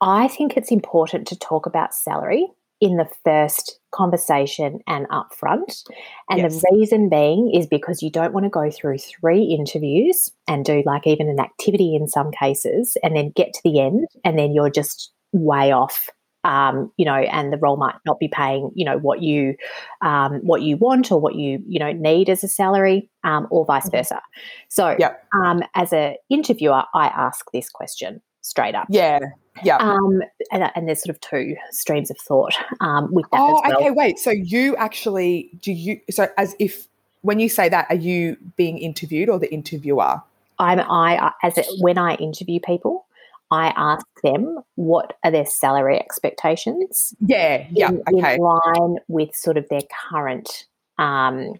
i 0.00 0.28
think 0.28 0.56
it's 0.56 0.70
important 0.70 1.26
to 1.28 1.36
talk 1.36 1.66
about 1.66 1.94
salary 1.94 2.48
in 2.80 2.96
the 2.96 3.08
first 3.24 3.78
conversation 3.92 4.80
and 4.86 5.08
upfront. 5.08 5.84
And 6.28 6.40
yes. 6.40 6.60
the 6.60 6.70
reason 6.72 7.08
being 7.08 7.50
is 7.54 7.66
because 7.66 8.02
you 8.02 8.10
don't 8.10 8.34
want 8.34 8.44
to 8.44 8.50
go 8.50 8.70
through 8.70 8.98
three 8.98 9.42
interviews 9.42 10.30
and 10.48 10.64
do 10.64 10.82
like 10.84 11.06
even 11.06 11.28
an 11.28 11.40
activity 11.40 11.94
in 11.94 12.08
some 12.08 12.30
cases 12.30 12.98
and 13.02 13.16
then 13.16 13.30
get 13.30 13.54
to 13.54 13.60
the 13.64 13.80
end 13.80 14.08
and 14.24 14.38
then 14.38 14.52
you're 14.52 14.70
just 14.70 15.12
way 15.32 15.72
off 15.72 16.10
um, 16.44 16.92
you 16.96 17.04
know, 17.04 17.14
and 17.14 17.52
the 17.52 17.56
role 17.56 17.76
might 17.76 17.94
not 18.06 18.18
be 18.20 18.28
paying, 18.28 18.70
you 18.74 18.84
know, 18.84 18.98
what 18.98 19.22
you 19.22 19.56
um, 20.02 20.34
what 20.42 20.62
you 20.62 20.76
want 20.76 21.10
or 21.10 21.20
what 21.20 21.34
you 21.34 21.62
you 21.66 21.78
know 21.78 21.92
need 21.92 22.28
as 22.28 22.44
a 22.44 22.48
salary, 22.48 23.10
um, 23.24 23.48
or 23.50 23.64
vice 23.64 23.84
mm-hmm. 23.84 23.96
versa. 23.96 24.20
So, 24.68 24.94
yep. 24.98 25.26
um, 25.34 25.62
as 25.74 25.92
an 25.92 26.16
interviewer, 26.30 26.84
I 26.94 27.06
ask 27.08 27.44
this 27.52 27.68
question 27.70 28.20
straight 28.42 28.74
up. 28.74 28.86
Yeah, 28.90 29.20
yeah. 29.62 29.78
Um, 29.78 30.22
and, 30.52 30.70
and, 30.74 30.86
there's 30.86 31.02
sort 31.02 31.14
of 31.14 31.20
two 31.20 31.56
streams 31.70 32.10
of 32.10 32.18
thought 32.18 32.54
um, 32.80 33.12
with 33.12 33.24
that. 33.32 33.40
Oh, 33.40 33.62
well. 33.66 33.78
okay. 33.78 33.90
Wait. 33.90 34.18
So 34.18 34.30
you 34.30 34.76
actually 34.76 35.50
do 35.60 35.72
you? 35.72 36.00
So 36.10 36.28
as 36.36 36.54
if 36.58 36.86
when 37.22 37.40
you 37.40 37.48
say 37.48 37.68
that, 37.70 37.86
are 37.88 37.96
you 37.96 38.36
being 38.56 38.78
interviewed 38.78 39.28
or 39.28 39.38
the 39.38 39.52
interviewer? 39.52 40.20
I'm 40.58 40.78
I 40.80 41.32
as 41.42 41.58
it, 41.58 41.66
when 41.80 41.98
I 41.98 42.14
interview 42.16 42.60
people, 42.60 43.03
I 43.50 43.68
ask 43.76 44.06
them 44.22 44.58
what 44.74 45.16
are 45.22 45.30
their 45.30 45.46
salary 45.46 45.98
expectations. 45.98 47.14
Yeah, 47.20 47.66
yeah, 47.70 47.90
in, 47.90 48.02
okay. 48.14 48.34
In 48.34 48.40
line 48.40 48.96
with 49.08 49.34
sort 49.34 49.56
of 49.56 49.68
their 49.68 49.82
current 50.10 50.66
um, 50.98 51.54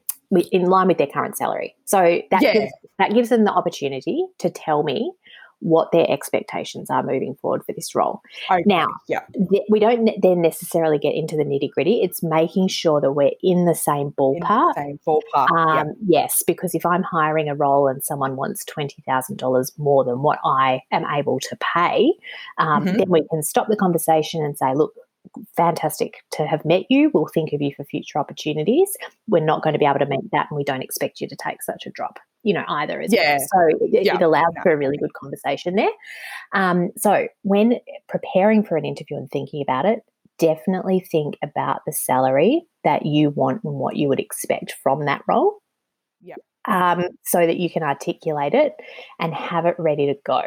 in 0.53 0.67
line 0.67 0.89
with 0.89 0.99
their 0.99 1.07
current 1.07 1.37
salary. 1.37 1.75
So 1.85 2.21
that 2.31 2.43
Yeah. 2.43 2.53
gives, 2.53 2.73
that 2.99 3.13
gives 3.13 3.29
them 3.29 3.45
the 3.45 3.53
opportunity 3.53 4.25
to 4.39 4.51
tell 4.51 4.83
me 4.83 5.13
what 5.65 5.91
their 5.93 6.05
expectations 6.11 6.91
are 6.91 7.03
moving 7.03 7.35
forward 7.37 7.65
for 7.65 7.73
this 7.73 7.95
role. 7.95 8.21
Okay, 8.51 8.63
Now, 8.67 8.87
yeah. 9.09 9.21
th- 9.51 9.63
we 9.71 9.79
don't 9.81 10.03
ne- 10.05 10.19
then 10.23 10.43
necessarily 10.43 10.99
get 10.99 11.15
into 11.15 11.37
the 11.37 11.43
nitty 11.45 11.71
gritty. 11.71 12.03
It's 12.03 12.23
making 12.23 12.69
sure 12.69 13.01
that 13.01 13.13
we're 13.13 13.33
in 13.43 13.65
the 13.65 13.75
same 13.75 14.09
In 14.09 14.13
the 14.17 14.41
ballpark. 14.47 14.75
same 14.75 15.01
ballpark. 15.07 15.49
yeah. 15.51 15.81
Um, 15.81 15.95
Yes, 16.07 16.43
because 16.47 16.75
if 16.75 16.85
I'm 16.85 17.03
hiring 17.03 17.49
a 17.49 17.55
role 17.55 17.89
and 17.89 18.05
someone 18.05 18.37
wants 18.37 18.65
twenty 18.67 19.03
thousand 19.07 19.39
dollars 19.39 19.73
more 19.79 20.05
than 20.05 20.23
what 20.23 20.39
I 20.45 20.83
am 20.93 21.05
able 21.07 21.41
to 21.41 21.57
pay, 21.75 22.13
um, 22.59 22.85
Mhm. 22.85 22.99
then 22.99 23.09
we 23.09 23.27
can 23.29 23.43
stop 23.43 23.69
the 23.69 23.77
conversation 23.77 24.45
and 24.45 24.59
say, 24.59 24.75
"Look, 24.75 24.93
fantastic 25.57 26.23
to 26.33 26.47
have 26.47 26.65
met 26.67 26.85
you. 26.91 27.11
We'll 27.15 27.27
think 27.33 27.53
of 27.55 27.63
you 27.63 27.73
for 27.75 27.85
future 27.85 28.19
opportunities. 28.19 28.95
We're 29.29 29.43
not 29.43 29.63
going 29.63 29.73
to 29.73 29.79
be 29.79 29.87
able 29.87 30.01
to 30.01 30.07
meet 30.07 30.31
that, 30.33 30.49
and 30.51 30.57
we 30.59 30.65
don't 30.65 30.83
expect 30.83 31.21
you 31.23 31.29
to 31.29 31.37
take 31.37 31.63
such 31.63 31.87
a 31.87 31.91
drop." 31.91 32.19
You 32.45 32.55
know, 32.55 32.65
either 32.69 33.01
as 33.01 33.13
Yeah. 33.13 33.39
well. 33.39 33.47
So 33.73 33.87
it, 33.87 34.05
Yeah. 34.05 34.15
it 34.15 34.23
allows 34.23 34.53
No. 34.55 34.63
for 34.63 34.73
a 34.73 34.77
really 34.77 34.97
good 34.97 35.13
conversation 35.15 35.75
there. 35.75 35.91
Um, 36.53 36.91
so 36.97 37.27
when 37.43 37.81
preparing 38.09 38.63
for 38.63 38.77
an 38.77 38.85
interview 38.85 39.17
and 39.17 39.29
thinking 39.31 39.63
about 39.63 39.87
it, 39.87 40.05
definitely 40.39 41.01
think 41.01 41.37
about 41.43 41.81
the 41.87 41.93
salary 41.93 42.67
that 42.85 43.07
you 43.07 43.31
want 43.31 43.65
and 43.65 43.75
what 43.75 43.97
you 43.97 44.09
would 44.09 44.21
expect 44.21 44.73
from 44.83 45.07
that 45.07 45.23
role. 45.27 45.59
Yeah. 46.23 46.37
Um, 46.67 47.05
so 47.25 47.47
that 47.47 47.57
you 47.59 47.71
can 47.71 47.83
articulate 47.83 48.55
it 48.55 48.75
and 49.19 49.35
have 49.35 49.67
it 49.67 49.75
ready 49.79 50.07
to 50.07 50.15
go. 50.25 50.43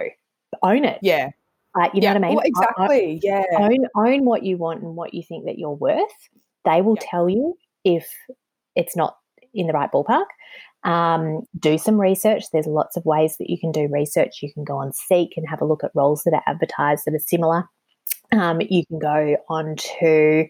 Own 0.64 0.86
it. 0.86 1.00
Yeah. 1.02 1.30
Like, 1.76 1.94
you 1.94 2.02
yeah. 2.02 2.14
know 2.14 2.20
what 2.20 2.26
I 2.26 2.28
mean? 2.30 2.36
Well, 2.38 2.46
exactly. 2.46 3.20
Yeah. 3.24 3.44
Own, 3.60 3.88
own 3.96 4.26
what 4.26 4.44
you 4.44 4.58
want 4.58 4.82
and 4.82 4.96
what 4.96 5.14
you 5.14 5.22
think 5.24 5.46
that 5.46 5.58
you're 5.60 5.72
worth. 5.72 6.30
They 6.66 6.82
will 6.82 6.98
Yeah. 7.02 7.08
tell 7.10 7.30
you 7.30 7.58
if 7.84 8.10
it's 8.76 8.96
not 8.96 9.18
in 9.54 9.68
the 9.68 9.74
right 9.74 9.92
ballpark. 9.92 10.26
Um, 10.84 11.42
do 11.60 11.78
some 11.78 12.00
research. 12.00 12.44
There's 12.52 12.68
lots 12.68 12.96
of 12.96 13.06
ways 13.06 13.36
that 13.40 13.50
you 13.50 13.60
can 13.60 13.72
do 13.72 13.90
research. 13.92 14.40
You 14.42 14.54
can 14.54 14.64
go 14.64 14.78
on 14.78 14.94
Seek 14.94 15.34
and 15.36 15.46
have 15.50 15.62
a 15.62 15.66
look 15.66 15.84
at 15.84 15.92
roles 15.96 16.24
that 16.24 16.34
are 16.34 16.44
advertised 16.48 17.04
that 17.06 17.16
are 17.16 17.20
similar. 17.20 17.66
Um, 18.32 18.60
you 18.62 18.86
can 18.86 19.00
go 19.00 19.38
onto 19.50 20.48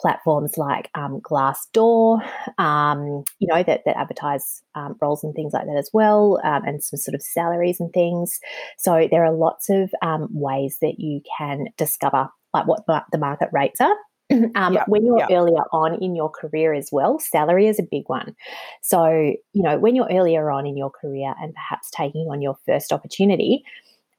platforms 0.00 0.56
like 0.56 0.88
um, 0.94 1.20
Glassdoor, 1.20 2.20
um, 2.58 3.22
you 3.38 3.46
know, 3.46 3.62
that, 3.62 3.82
that 3.84 3.98
advertise 3.98 4.62
um, 4.74 4.96
roles 5.00 5.22
and 5.22 5.34
things 5.34 5.52
like 5.52 5.66
that 5.66 5.76
as 5.76 5.90
well, 5.92 6.40
um, 6.42 6.64
and 6.64 6.82
some 6.82 6.96
sort 6.96 7.14
of 7.14 7.22
salaries 7.22 7.80
and 7.80 7.92
things. 7.92 8.38
So 8.78 9.08
there 9.10 9.24
are 9.24 9.32
lots 9.32 9.68
of 9.68 9.90
um, 10.00 10.28
ways 10.30 10.78
that 10.80 10.94
you 10.98 11.20
can 11.38 11.66
discover 11.76 12.28
like 12.54 12.66
what 12.66 12.84
the 12.86 13.18
market 13.18 13.50
rates 13.52 13.80
are. 13.80 13.94
Um, 14.54 14.74
Yeah, 14.74 14.84
when 14.86 15.06
you're 15.06 15.24
yeah. 15.28 15.38
earlier 15.38 15.62
on 15.72 16.02
in 16.02 16.14
your 16.14 16.28
career 16.28 16.74
as 16.74 16.90
well, 16.92 17.18
salary 17.18 17.66
is 17.66 17.78
a 17.78 17.82
big 17.82 18.04
one. 18.08 18.36
So, 18.82 19.08
you 19.52 19.62
know, 19.62 19.78
when 19.78 19.96
you're 19.96 20.10
earlier 20.10 20.50
on 20.50 20.66
in 20.66 20.76
your 20.76 20.90
career 20.90 21.34
and 21.40 21.54
perhaps 21.54 21.90
taking 21.90 22.28
on 22.30 22.42
your 22.42 22.56
first 22.66 22.92
opportunity, 22.92 23.64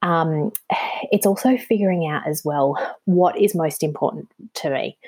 um, 0.02 0.50
it's 1.12 1.26
also 1.26 1.56
figuring 1.56 2.06
out 2.06 2.26
as 2.26 2.42
well 2.44 2.76
what 3.04 3.38
is 3.40 3.54
most 3.54 3.82
important 3.82 4.30
to 4.54 4.70
me. 4.70 4.98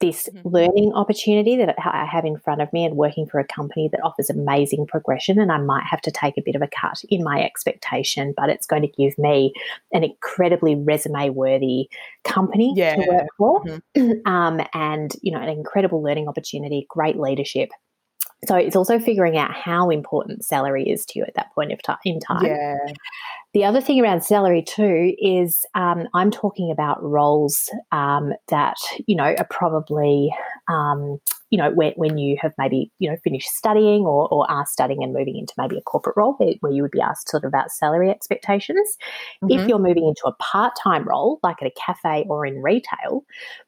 This 0.00 0.28
Mhm. 0.34 0.52
learning 0.52 0.92
opportunity 0.94 1.56
that 1.56 1.76
I 1.78 2.06
have 2.06 2.24
in 2.24 2.38
front 2.38 2.62
of 2.62 2.72
me 2.72 2.86
and 2.86 2.96
working 2.96 3.26
for 3.26 3.38
a 3.38 3.44
company 3.46 3.88
that 3.92 4.00
offers 4.02 4.30
amazing 4.30 4.86
progression, 4.86 5.38
and 5.38 5.52
I 5.52 5.58
might 5.58 5.84
have 5.84 6.00
to 6.02 6.10
take 6.10 6.38
a 6.38 6.42
bit 6.42 6.54
of 6.54 6.62
a 6.62 6.68
cut 6.68 7.02
in 7.10 7.22
my 7.22 7.42
expectation, 7.42 8.32
but 8.34 8.48
it's 8.48 8.66
going 8.66 8.80
to 8.82 8.88
give 8.88 9.18
me 9.18 9.52
an 9.92 10.02
incredibly 10.02 10.74
resume 10.74 11.28
worthy 11.30 11.90
company 12.24 12.72
Yeah. 12.76 12.94
to 12.94 13.02
work 13.08 13.28
for, 13.36 13.62
Mhm. 13.96 14.22
um, 14.26 14.60
and 14.72 15.12
you 15.20 15.32
know, 15.32 15.40
an 15.40 15.50
incredible 15.50 16.02
learning 16.02 16.28
opportunity, 16.28 16.86
great 16.88 17.18
leadership. 17.18 17.68
So 18.46 18.56
it's 18.56 18.76
also 18.76 18.98
figuring 18.98 19.36
out 19.36 19.52
how 19.52 19.90
important 19.90 20.44
salary 20.44 20.88
is 20.88 21.04
to 21.06 21.18
you 21.18 21.24
at 21.26 21.34
that 21.34 21.52
point 21.54 21.72
of 21.72 21.82
time 21.82 21.98
in 22.04 22.20
time. 22.20 22.46
Yeah. 22.46 22.78
The 23.52 23.64
other 23.64 23.80
thing 23.80 24.00
around 24.00 24.22
salary 24.22 24.62
too 24.62 25.14
is 25.18 25.64
um, 25.74 26.06
I'm 26.14 26.30
talking 26.30 26.70
about 26.70 27.02
roles 27.02 27.68
um, 27.90 28.32
that 28.48 28.76
you 29.06 29.16
know 29.16 29.34
are 29.36 29.46
probably 29.50 30.32
um, 30.68 31.18
you 31.50 31.58
know 31.58 31.72
when, 31.72 31.92
when 31.96 32.16
you 32.16 32.36
have 32.40 32.52
maybe 32.58 32.92
you 33.00 33.10
know 33.10 33.16
finished 33.24 33.48
studying 33.48 34.02
or, 34.02 34.28
or 34.32 34.48
are 34.50 34.66
studying 34.66 35.02
and 35.02 35.12
moving 35.12 35.36
into 35.36 35.52
maybe 35.58 35.76
a 35.76 35.82
corporate 35.82 36.16
role 36.16 36.34
where, 36.60 36.72
you 36.72 36.82
would 36.82 36.92
be 36.92 37.00
asked 37.00 37.28
sort 37.28 37.44
of 37.44 37.48
about 37.48 37.72
salary 37.72 38.08
expectations. 38.08 38.96
If 39.48 39.62
Mhm. 39.62 39.68
you're 39.68 39.78
moving 39.80 40.06
into 40.06 40.22
a 40.26 40.34
part 40.34 40.74
time 40.80 41.04
role 41.04 41.40
like 41.42 41.60
at 41.60 41.66
a 41.66 41.72
cafe 41.72 42.24
or 42.28 42.46
in 42.46 42.62
retail, 42.62 43.24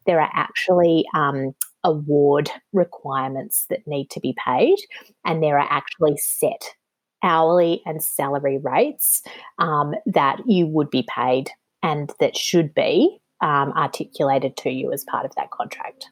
there 0.06 0.20
are 0.20 0.30
actually 0.32 1.04
um, 1.14 1.54
award 1.84 2.50
requirements 2.72 3.66
that 3.70 3.86
need 3.86 4.10
to 4.10 4.20
be 4.20 4.34
paid, 4.46 4.76
and 5.24 5.42
there 5.42 5.58
are 5.58 5.68
actually 5.70 6.16
set 6.16 6.74
hourly 7.22 7.82
and 7.86 8.02
salary 8.02 8.58
rates 8.58 9.22
um, 9.58 9.94
that 10.06 10.40
you 10.46 10.66
would 10.66 10.90
be 10.90 11.06
paid 11.14 11.50
and 11.82 12.10
that 12.20 12.36
should 12.36 12.74
be 12.74 13.20
um, 13.40 13.72
articulated 13.72 14.56
to 14.56 14.70
you 14.70 14.92
as 14.92 15.04
part 15.04 15.24
of 15.24 15.34
that 15.36 15.50
contract. 15.50 16.08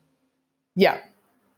Yeah. 0.76 0.98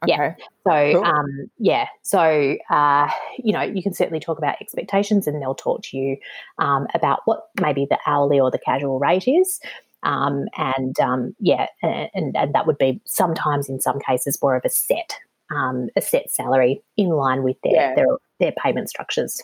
Yeah. 0.07 0.35
So, 0.67 0.93
Cool. 0.95 1.05
um, 1.05 1.51
yeah, 1.59 1.87
so, 2.03 2.57
uh, 2.71 3.09
you 3.39 3.53
know, 3.53 3.63
you 3.63 3.83
can 3.85 3.95
certainly 3.95 4.19
talk 4.19 4.37
about 4.37 4.57
expectations 4.61 5.29
and 5.29 5.41
they'll 5.41 5.55
talk 5.55 5.83
to 5.85 5.97
you 5.97 6.17
um, 6.59 6.89
about 6.95 7.21
what 7.25 7.43
maybe 7.61 7.87
the 7.89 7.99
hourly 8.05 8.41
or 8.41 8.51
the 8.51 8.59
casual 8.59 8.99
rate 8.99 9.29
is. 9.29 9.61
Um, 10.03 10.47
and 10.57 10.99
um, 11.01 11.35
yeah, 11.39 11.67
and, 11.83 12.37
and 12.37 12.55
that 12.55 12.67
would 12.67 12.79
be 12.79 13.01
sometimes 13.05 13.69
in 13.69 13.81
some 13.81 14.01
cases 14.01 14.39
more 14.43 14.57
of 14.57 14.65
a 14.65 14.69
set, 14.71 15.17
um, 15.51 15.89
a 15.97 16.01
set 16.03 16.31
salary 16.31 16.83
in 16.97 17.11
line 17.11 17.43
with 17.43 17.57
their, 17.63 17.73
Yeah. 17.73 17.95
their, 17.95 18.07
their 18.41 18.53
payment 18.53 18.91
structures. 18.91 19.41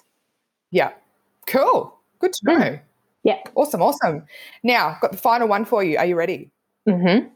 Yeah. 0.70 0.90
Cool. 1.46 1.94
Good 2.18 2.32
to 2.34 2.44
Mm. 2.46 2.58
know. 2.58 2.78
Yeah. 3.22 3.38
Awesome. 3.54 3.82
Awesome. 3.82 4.24
Now, 4.62 4.88
I've 4.90 5.00
got 5.00 5.12
the 5.12 5.18
final 5.18 5.48
one 5.48 5.64
for 5.64 5.84
you. 5.84 5.96
Are 5.98 6.06
you 6.06 6.16
ready? 6.16 6.50
Mm-hmm. 6.88 7.28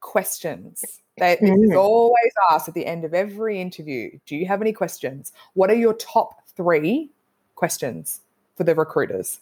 Questions. 0.00 0.82
They, 1.18 1.36
this 1.40 1.50
is 1.50 1.70
Mm. 1.70 1.78
always 1.78 2.32
asked 2.50 2.68
at 2.68 2.74
the 2.74 2.86
end 2.86 3.04
of 3.04 3.14
every 3.14 3.60
interview. 3.60 4.18
Do 4.26 4.36
you 4.36 4.46
have 4.46 4.60
any 4.60 4.72
questions? 4.72 5.32
What 5.54 5.70
are 5.70 5.74
your 5.74 5.94
top 5.94 6.40
three 6.56 7.10
questions 7.54 8.20
for 8.56 8.64
the 8.64 8.74
recruiters? 8.74 9.40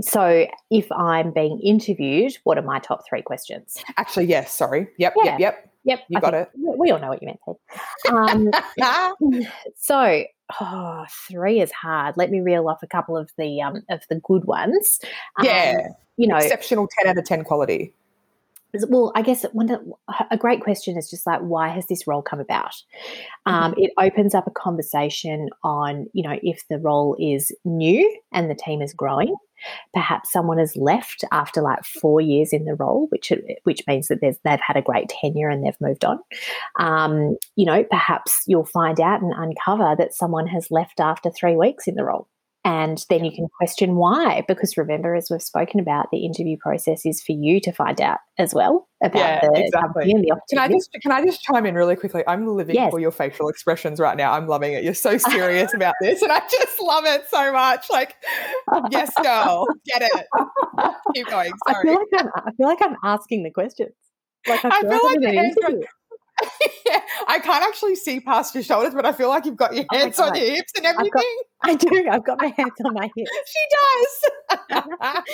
So, 0.00 0.46
if 0.70 0.90
I'm 0.90 1.32
being 1.32 1.60
interviewed, 1.60 2.32
what 2.44 2.56
are 2.56 2.62
my 2.62 2.78
top 2.78 3.02
three 3.08 3.22
questions? 3.22 3.76
Actually, 3.98 4.26
yes. 4.26 4.52
Sorry. 4.52 4.88
Yep. 4.98 5.14
Yeah. 5.16 5.24
Yep. 5.24 5.40
Yep. 5.40 5.72
Yep, 5.84 6.00
You 6.08 6.18
I 6.18 6.20
got 6.20 6.34
it. 6.34 6.48
We 6.54 6.90
all 6.92 7.00
know 7.00 7.08
what 7.08 7.20
you 7.22 7.26
meant. 7.26 7.40
Um, 8.08 8.50
so, 9.76 10.24
oh, 10.60 11.04
three 11.28 11.60
is 11.60 11.72
hard. 11.72 12.16
Let 12.16 12.30
me 12.30 12.40
reel 12.40 12.68
off 12.68 12.82
a 12.82 12.86
couple 12.86 13.16
of 13.16 13.30
the 13.36 13.60
um, 13.60 13.82
of 13.90 14.02
the 14.08 14.20
good 14.20 14.44
ones. 14.44 15.00
Um, 15.38 15.44
yeah. 15.44 15.88
you 16.16 16.28
know, 16.28 16.36
Exceptional 16.36 16.88
10 17.00 17.08
out 17.08 17.18
of 17.18 17.24
10 17.24 17.44
quality. 17.44 17.92
Well, 18.88 19.12
I 19.14 19.22
guess 19.22 19.44
one 19.52 19.70
a 20.30 20.36
great 20.36 20.62
question 20.62 20.96
is 20.96 21.10
just 21.10 21.26
like, 21.26 21.40
why 21.40 21.68
has 21.68 21.86
this 21.86 22.06
role 22.06 22.22
come 22.22 22.40
about? 22.40 22.72
Mm-hmm. 23.46 23.52
Um, 23.52 23.74
it 23.76 23.92
opens 23.98 24.34
up 24.34 24.46
a 24.46 24.50
conversation 24.50 25.48
on, 25.62 26.06
you 26.12 26.22
know, 26.22 26.38
if 26.42 26.62
the 26.68 26.78
role 26.78 27.16
is 27.18 27.52
new 27.64 28.18
and 28.32 28.50
the 28.50 28.54
team 28.54 28.82
is 28.82 28.94
growing. 28.94 29.34
Perhaps 29.94 30.32
someone 30.32 30.58
has 30.58 30.74
left 30.74 31.24
after 31.30 31.62
like 31.62 31.84
four 31.84 32.20
years 32.20 32.52
in 32.52 32.64
the 32.64 32.74
role, 32.74 33.06
which 33.10 33.32
which 33.62 33.82
means 33.86 34.08
that 34.08 34.18
there's, 34.20 34.36
they've 34.44 34.58
had 34.66 34.76
a 34.76 34.82
great 34.82 35.08
tenure 35.08 35.48
and 35.48 35.64
they've 35.64 35.80
moved 35.80 36.04
on. 36.04 36.18
Um, 36.80 37.36
you 37.54 37.64
know, 37.64 37.84
perhaps 37.84 38.42
you'll 38.48 38.64
find 38.64 39.00
out 39.00 39.22
and 39.22 39.32
uncover 39.36 39.94
that 39.96 40.14
someone 40.14 40.48
has 40.48 40.70
left 40.70 40.98
after 40.98 41.30
three 41.30 41.54
weeks 41.56 41.86
in 41.86 41.94
the 41.94 42.04
role. 42.04 42.26
And 42.64 43.04
then 43.10 43.24
you 43.24 43.32
can 43.32 43.48
question 43.58 43.96
why, 43.96 44.44
because 44.46 44.76
remember, 44.76 45.16
as 45.16 45.26
we've 45.30 45.42
spoken 45.42 45.80
about, 45.80 46.06
the 46.12 46.24
interview 46.24 46.56
process 46.60 47.04
is 47.04 47.20
for 47.20 47.32
you 47.32 47.60
to 47.60 47.72
find 47.72 48.00
out 48.00 48.18
as 48.38 48.54
well 48.54 48.88
about 49.02 49.18
Yeah, 49.18 49.40
the 49.42 49.64
exactly. 49.64 49.80
company 49.80 50.12
and 50.12 50.22
the 50.22 50.40
Can 50.48 50.58
I 50.60 50.68
just 50.68 50.88
can 51.02 51.10
I 51.10 51.24
just 51.24 51.42
chime 51.42 51.66
in 51.66 51.74
really 51.74 51.96
quickly? 51.96 52.22
I'm 52.28 52.46
living 52.46 52.76
Yes. 52.76 52.92
for 52.92 53.00
your 53.00 53.10
facial 53.10 53.48
expressions 53.48 53.98
right 53.98 54.16
now. 54.16 54.32
I'm 54.32 54.46
loving 54.46 54.74
it. 54.74 54.84
You're 54.84 54.94
so 54.94 55.18
serious 55.18 55.72
about 55.74 55.94
this, 56.00 56.22
and 56.22 56.30
I 56.30 56.40
just 56.48 56.80
love 56.80 57.04
it 57.04 57.24
so 57.28 57.52
much. 57.52 57.90
Like, 57.90 58.14
yes, 58.92 59.10
girl, 59.20 59.66
get 59.86 60.02
it. 60.02 60.26
Keep 61.16 61.28
going. 61.30 61.52
I 61.66 61.72
Sorry. 61.72 61.82
feel 61.84 61.94
like 61.98 62.20
I'm, 62.22 62.28
I 62.46 62.50
feel 62.52 62.66
like 62.68 62.78
I'm 62.82 62.96
asking 63.02 63.42
the 63.42 63.50
questions. 63.50 63.92
Like 64.46 64.64
I 64.64 64.80
feel, 64.82 64.90
I 64.92 65.18
feel 65.18 65.34
like, 65.42 65.54
like 65.68 65.88
I 67.28 67.38
can't 67.42 67.64
actually 67.64 67.94
see 67.96 68.20
past 68.20 68.54
your 68.54 68.64
shoulders, 68.64 68.94
but 68.94 69.06
I 69.06 69.12
feel 69.12 69.28
like 69.28 69.44
you've 69.46 69.56
got 69.56 69.74
your 69.74 69.84
Oh 69.92 69.96
hands 69.96 70.18
on 70.18 70.34
your 70.34 70.44
hips 70.54 70.72
and 70.76 70.84
got- 70.84 70.94
everything. 70.96 71.36
I 71.64 71.74
do. 71.76 72.08
I've 72.10 72.24
got 72.24 72.40
my 72.40 72.52
hands 72.56 72.72
on 72.84 72.92
my 72.94 73.08
hips. 73.16 73.30
she 73.46 73.60
does. 73.70 75.26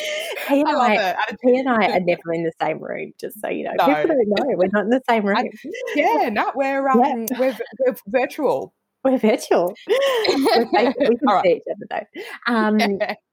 He 0.49 0.61
and 0.61 0.69
I 0.69 0.73
love 0.75 1.17
I, 1.19 1.37
he 1.43 1.59
and 1.59 1.69
I 1.69 1.87
are 1.97 2.01
never 2.01 2.33
in 2.35 2.45
the 2.45 2.53
same 2.61 2.79
room. 2.83 3.13
Just 3.19 3.41
so 3.41 3.49
you 3.49 3.65
know, 3.65 3.73
No. 3.79 3.87
people 3.87 4.09
don't 4.09 4.29
know 4.29 4.57
we're 4.57 4.69
not 4.73 4.85
in 4.85 4.91
the 4.91 5.03
same 5.09 5.25
room. 5.25 5.49
Yeah, 5.95 6.29
no, 6.31 6.53
we're 6.55 6.87
um, 6.89 7.27
Yeah. 7.31 7.39
we're, 7.39 7.57
we're 7.87 7.97
virtual. 8.09 8.75
We're 9.05 9.19
virtual. 9.19 9.75
We're 9.87 10.65
we 10.73 10.95
can 10.95 11.17
right. 11.23 11.45
see 11.45 11.53
each 11.53 11.63
other 11.71 12.05
though. 12.47 12.53
Um, 12.53 12.79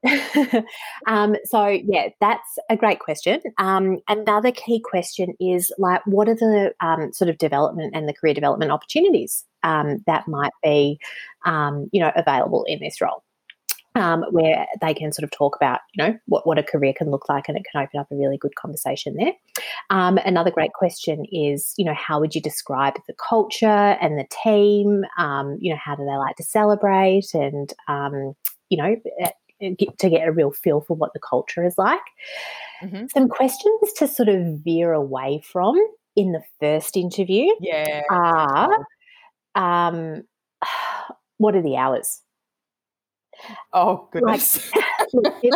um, 1.06 1.36
so 1.44 1.66
yeah, 1.66 2.08
that's 2.20 2.58
a 2.70 2.76
great 2.76 3.00
question. 3.00 3.40
Um, 3.58 3.98
another 4.08 4.52
key 4.52 4.80
question 4.80 5.34
is 5.40 5.72
like, 5.78 6.02
what 6.06 6.28
are 6.28 6.34
the 6.34 6.72
um, 6.80 7.12
sort 7.12 7.28
of 7.28 7.38
development 7.38 7.94
and 7.94 8.08
the 8.08 8.14
career 8.14 8.34
development 8.34 8.70
opportunities 8.70 9.44
um, 9.64 10.04
that 10.06 10.28
might 10.28 10.52
be, 10.62 10.98
um, 11.44 11.88
you 11.92 12.00
know, 12.00 12.12
available 12.14 12.64
in 12.68 12.78
this 12.80 13.00
role 13.00 13.24
um, 13.96 14.24
where 14.30 14.66
they 14.80 14.92
can 14.92 15.10
sort 15.10 15.24
of 15.24 15.30
talk 15.30 15.56
about, 15.56 15.80
you 15.94 16.04
know, 16.04 16.18
what, 16.26 16.46
what 16.46 16.58
a 16.58 16.62
career 16.62 16.92
can 16.96 17.10
look 17.10 17.28
like 17.28 17.48
and 17.48 17.56
it 17.56 17.64
can 17.70 17.82
open 17.82 17.98
up 17.98 18.06
a 18.12 18.14
really 18.14 18.36
good 18.36 18.54
conversation 18.54 19.16
there. 19.16 19.32
Um, 19.88 20.18
another 20.18 20.50
great 20.50 20.74
question 20.74 21.24
is, 21.32 21.72
you 21.78 21.84
know, 21.84 21.94
how 21.94 22.20
would 22.20 22.34
you 22.34 22.42
describe 22.42 22.94
the 23.08 23.14
culture 23.14 23.66
and 23.66 24.18
the 24.18 24.26
team? 24.44 25.04
Um, 25.18 25.56
you 25.60 25.72
know, 25.72 25.80
how 25.82 25.96
do 25.96 26.04
they 26.04 26.16
like 26.16 26.36
to 26.36 26.42
celebrate 26.42 27.32
and, 27.32 27.72
um, 27.88 28.34
you 28.68 28.76
know, 28.76 28.96
eh, 29.20 29.30
eh, 29.62 29.70
get, 29.78 29.98
to 29.98 30.10
get 30.10 30.28
a 30.28 30.32
real 30.32 30.52
feel 30.52 30.82
for 30.82 30.94
what 30.94 31.14
the 31.14 31.20
culture 31.20 31.64
is 31.64 31.78
like. 31.78 32.00
Mm-hmm. 32.82 33.06
Some 33.14 33.28
questions 33.28 33.92
to 33.96 34.06
sort 34.06 34.28
of 34.28 34.58
veer 34.62 34.92
away 34.92 35.42
from 35.42 35.74
in 36.16 36.32
the 36.32 36.42
first 36.60 36.98
interview 36.98 37.48
yeah. 37.60 38.02
are 38.10 38.86
um, 39.54 40.22
what 41.38 41.56
are 41.56 41.62
the 41.62 41.76
hours? 41.76 42.20
Oh, 43.72 44.08
goodness. 44.12 44.70
Like, 45.12 45.52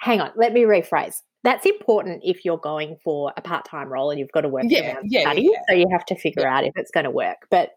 hang 0.00 0.22
on, 0.22 0.30
let 0.36 0.54
me 0.54 0.62
rephrase. 0.62 1.16
That's 1.44 1.66
important 1.66 2.22
if 2.24 2.46
you're 2.46 2.58
going 2.58 2.96
for 3.04 3.32
a 3.36 3.42
part 3.42 3.66
time 3.66 3.92
role 3.92 4.10
and 4.10 4.18
you've 4.18 4.32
got 4.32 4.40
to 4.40 4.48
work 4.48 4.64
yeah, 4.68 4.94
around 4.94 5.04
yeah, 5.10 5.20
study. 5.20 5.50
Yeah. 5.52 5.60
So 5.68 5.74
you 5.74 5.86
have 5.92 6.06
to 6.06 6.16
figure 6.16 6.46
out 6.46 6.64
if 6.64 6.72
it's 6.76 6.90
going 6.90 7.04
to 7.04 7.10
work. 7.10 7.46
But 7.50 7.72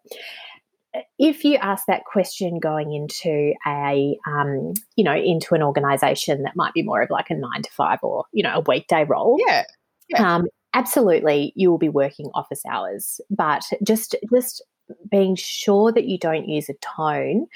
uh, 0.95 1.01
if 1.19 1.43
you 1.43 1.55
ask 1.57 1.83
that 1.88 2.05
question 2.05 2.59
going 2.59 2.93
into 2.93 3.53
a 3.67 4.17
um, 4.27 4.73
you 4.95 5.03
know 5.03 5.15
into 5.15 5.55
an 5.55 5.62
organization 5.62 6.43
that 6.43 6.55
might 6.55 6.73
be 6.73 6.83
more 6.83 7.01
of 7.01 7.09
like 7.09 7.29
a 7.29 7.35
nine 7.35 7.62
to 7.63 7.71
five 7.71 7.99
or 8.01 8.23
you 8.31 8.41
know 8.41 8.53
a 8.55 8.62
weekday 8.62 9.03
role 9.03 9.38
yeah, 9.45 9.63
yeah. 10.07 10.35
Um, 10.35 10.47
absolutely 10.73 11.51
you 11.55 11.69
will 11.69 11.77
be 11.77 11.89
working 11.89 12.31
office 12.33 12.62
hours 12.67 13.19
but 13.29 13.63
just 13.83 14.15
just 14.33 14.63
being 15.10 15.36
sure 15.36 15.91
that 15.91 16.06
you 16.06 16.17
don't 16.17 16.47
use 16.47 16.69
a 16.69 16.73
tone 16.75 17.47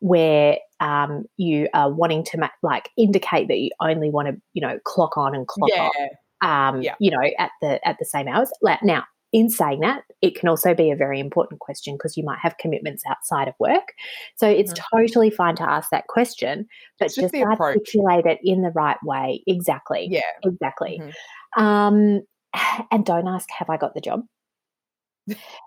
where 0.00 0.58
um, 0.80 1.24
you 1.36 1.68
are 1.74 1.90
wanting 1.90 2.24
to 2.24 2.38
ma- 2.38 2.48
like 2.62 2.90
indicate 2.96 3.48
that 3.48 3.58
you 3.58 3.70
only 3.80 4.10
want 4.10 4.28
to 4.28 4.40
you 4.54 4.62
know 4.62 4.78
clock 4.84 5.16
on 5.16 5.34
and 5.34 5.46
clock 5.46 5.70
yeah. 5.74 5.88
off 5.88 6.74
um, 6.74 6.82
yeah. 6.82 6.94
you 7.00 7.10
know 7.10 7.22
at 7.38 7.50
the 7.60 7.86
at 7.86 7.98
the 7.98 8.04
same 8.04 8.28
hours 8.28 8.50
now 8.82 9.04
in 9.32 9.48
saying 9.48 9.80
that, 9.80 10.02
it 10.22 10.34
can 10.34 10.48
also 10.48 10.74
be 10.74 10.90
a 10.90 10.96
very 10.96 11.20
important 11.20 11.60
question 11.60 11.94
because 11.94 12.16
you 12.16 12.24
might 12.24 12.38
have 12.40 12.58
commitments 12.58 13.04
outside 13.08 13.46
of 13.46 13.54
work. 13.60 13.92
So 14.36 14.48
it's 14.48 14.72
mm-hmm. 14.72 14.96
totally 14.96 15.30
fine 15.30 15.54
to 15.56 15.62
ask 15.62 15.90
that 15.90 16.08
question, 16.08 16.66
but 16.98 17.12
just, 17.14 17.34
articulate 17.34 18.26
it 18.26 18.40
in 18.42 18.62
the 18.62 18.70
right 18.70 18.98
way. 19.04 19.42
Exactly. 19.46 20.08
Yeah. 20.10 20.22
Exactly. 20.44 21.00
Mm-hmm. 21.00 21.62
Um, 21.62 22.22
and 22.90 23.04
don't 23.04 23.28
ask, 23.28 23.48
have 23.50 23.70
I 23.70 23.76
got 23.76 23.94
the 23.94 24.00
job? 24.00 24.24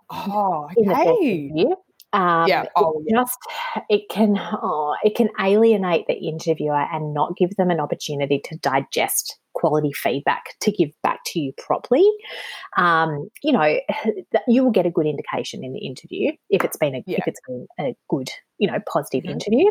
Oh, 0.10 0.70
okay. 0.78 1.66
Um, 2.14 2.48
yeah. 2.48 2.66
Oh, 2.76 3.04
it. 3.06 3.14
Just 3.16 3.38
it 3.90 4.04
can 4.10 4.38
oh, 4.38 4.96
it 5.04 5.16
can 5.16 5.30
alienate 5.40 6.06
the 6.08 6.14
interviewer 6.14 6.86
and 6.92 7.14
not 7.14 7.36
give 7.36 7.56
them 7.56 7.72
an 7.72 7.80
opportunity 7.80 8.40
to 8.46 8.58
digest 8.58 9.40
quality 9.54 9.92
feedback 9.94 10.56
to 10.62 10.72
give 10.72 10.90
back 11.02 11.20
to 11.26 11.40
you 11.40 11.54
properly. 11.58 12.08
Um, 12.78 13.30
you 13.42 13.52
know, 13.52 13.80
you 14.48 14.64
will 14.64 14.72
get 14.72 14.86
a 14.86 14.92
good 14.92 15.08
indication 15.08 15.64
in 15.64 15.74
the 15.74 15.80
interview 15.80 16.32
if 16.52 16.64
it's 16.64 16.78
been 16.78 16.94
a 16.94 17.04
yeah. 17.08 17.18
if 17.18 17.28
it's 17.28 17.40
been 17.48 17.68
a 17.80 17.96
good 18.10 18.30
you 18.60 18.72
know 18.72 18.78
positive 18.88 19.24
mm-hmm. 19.24 19.34
interview. 19.34 19.66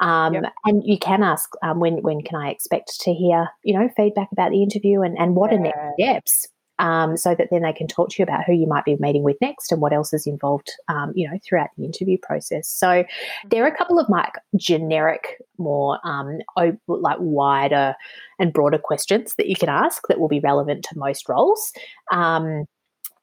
Um, 0.00 0.34
yep. 0.34 0.52
And 0.64 0.82
you 0.84 0.96
can 0.96 1.24
ask 1.24 1.50
um, 1.64 1.80
when 1.80 2.02
when 2.02 2.22
can 2.22 2.40
I 2.40 2.50
expect 2.50 3.00
to 3.00 3.12
hear 3.12 3.48
you 3.64 3.76
know 3.76 3.88
feedback 3.96 4.28
about 4.30 4.52
the 4.52 4.62
interview 4.62 5.02
and 5.02 5.18
and 5.18 5.34
what 5.34 5.50
yeah. 5.50 5.58
are 5.58 5.60
next 5.60 5.78
steps 5.98 6.46
um, 6.80 7.16
so 7.16 7.34
that 7.34 7.48
then 7.50 7.62
they 7.62 7.72
can 7.72 7.86
talk 7.86 8.08
to 8.08 8.16
you 8.18 8.22
about 8.22 8.44
who 8.44 8.54
you 8.54 8.66
might 8.66 8.86
be 8.86 8.96
meeting 8.98 9.22
with 9.22 9.36
next 9.40 9.70
and 9.70 9.80
what 9.80 9.92
else 9.92 10.12
is 10.14 10.26
involved, 10.26 10.72
um, 10.88 11.12
you 11.14 11.28
know, 11.28 11.38
throughout 11.46 11.68
the 11.76 11.84
interview 11.84 12.16
process. 12.20 12.68
So 12.68 13.04
there 13.50 13.62
are 13.62 13.68
a 13.68 13.76
couple 13.76 13.98
of 13.98 14.08
like 14.08 14.32
generic, 14.56 15.36
more 15.58 15.98
um, 16.04 16.38
like 16.88 17.18
wider 17.20 17.94
and 18.38 18.52
broader 18.52 18.78
questions 18.78 19.34
that 19.36 19.46
you 19.46 19.54
can 19.54 19.68
ask 19.68 20.08
that 20.08 20.18
will 20.18 20.28
be 20.28 20.40
relevant 20.40 20.84
to 20.84 20.98
most 20.98 21.28
roles. 21.28 21.70
Um, 22.10 22.64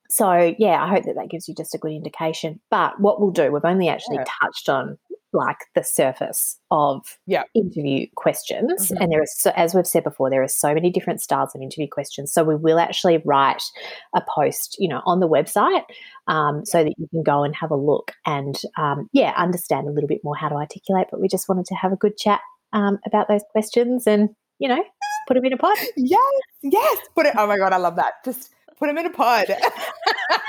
so 0.09 0.55
yeah, 0.59 0.83
I 0.83 0.87
hope 0.87 1.05
that 1.05 1.15
that 1.15 1.29
gives 1.29 1.47
you 1.47 1.55
just 1.55 1.73
a 1.73 1.79
good 1.79 1.91
indication. 1.91 2.61
But 2.69 2.99
what 3.01 3.19
we'll 3.19 3.31
do, 3.31 3.51
we've 3.51 3.65
only 3.65 3.89
actually 3.89 4.17
yeah. 4.17 4.25
touched 4.39 4.69
on 4.69 4.97
like 5.33 5.57
the 5.75 5.83
surface 5.83 6.57
of 6.71 7.17
yeah. 7.25 7.43
interview 7.53 8.07
questions. 8.15 8.87
Mm-hmm. 8.87 9.01
And 9.01 9.11
there 9.11 9.21
is, 9.21 9.33
so, 9.37 9.51
as 9.55 9.73
we've 9.73 9.87
said 9.87 10.03
before, 10.03 10.29
there 10.29 10.43
are 10.43 10.47
so 10.47 10.73
many 10.73 10.89
different 10.89 11.21
styles 11.21 11.53
of 11.53 11.61
interview 11.61 11.87
questions. 11.87 12.31
So 12.31 12.43
we 12.43 12.55
will 12.55 12.79
actually 12.79 13.21
write 13.25 13.63
a 14.15 14.21
post, 14.35 14.77
you 14.79 14.87
know, 14.87 15.01
on 15.05 15.19
the 15.19 15.27
website 15.27 15.83
um, 16.27 16.65
so 16.65 16.83
that 16.83 16.93
you 16.97 17.07
can 17.09 17.23
go 17.23 17.43
and 17.43 17.55
have 17.55 17.71
a 17.71 17.75
look 17.75 18.13
and, 18.25 18.59
um, 18.77 19.09
yeah, 19.13 19.33
understand 19.37 19.87
a 19.87 19.91
little 19.91 20.07
bit 20.07 20.21
more 20.23 20.35
how 20.35 20.49
to 20.49 20.55
articulate. 20.55 21.07
But 21.11 21.21
we 21.21 21.27
just 21.27 21.49
wanted 21.49 21.65
to 21.67 21.75
have 21.75 21.91
a 21.91 21.97
good 21.97 22.17
chat 22.17 22.41
um, 22.73 22.99
about 23.05 23.27
those 23.27 23.43
questions 23.51 24.07
and, 24.07 24.29
you 24.59 24.67
know, 24.67 24.83
put 25.27 25.35
them 25.35 25.45
in 25.45 25.53
a 25.53 25.57
pod. 25.57 25.77
Yes, 25.97 26.19
yes. 26.63 26.97
Put 27.15 27.25
it. 27.25 27.33
Oh 27.37 27.47
my 27.47 27.57
god, 27.57 27.73
I 27.73 27.77
love 27.77 27.97
that. 27.97 28.13
Just 28.23 28.49
put 28.77 28.87
them 28.87 28.97
in 28.97 29.05
a 29.05 29.11
pod. 29.11 29.47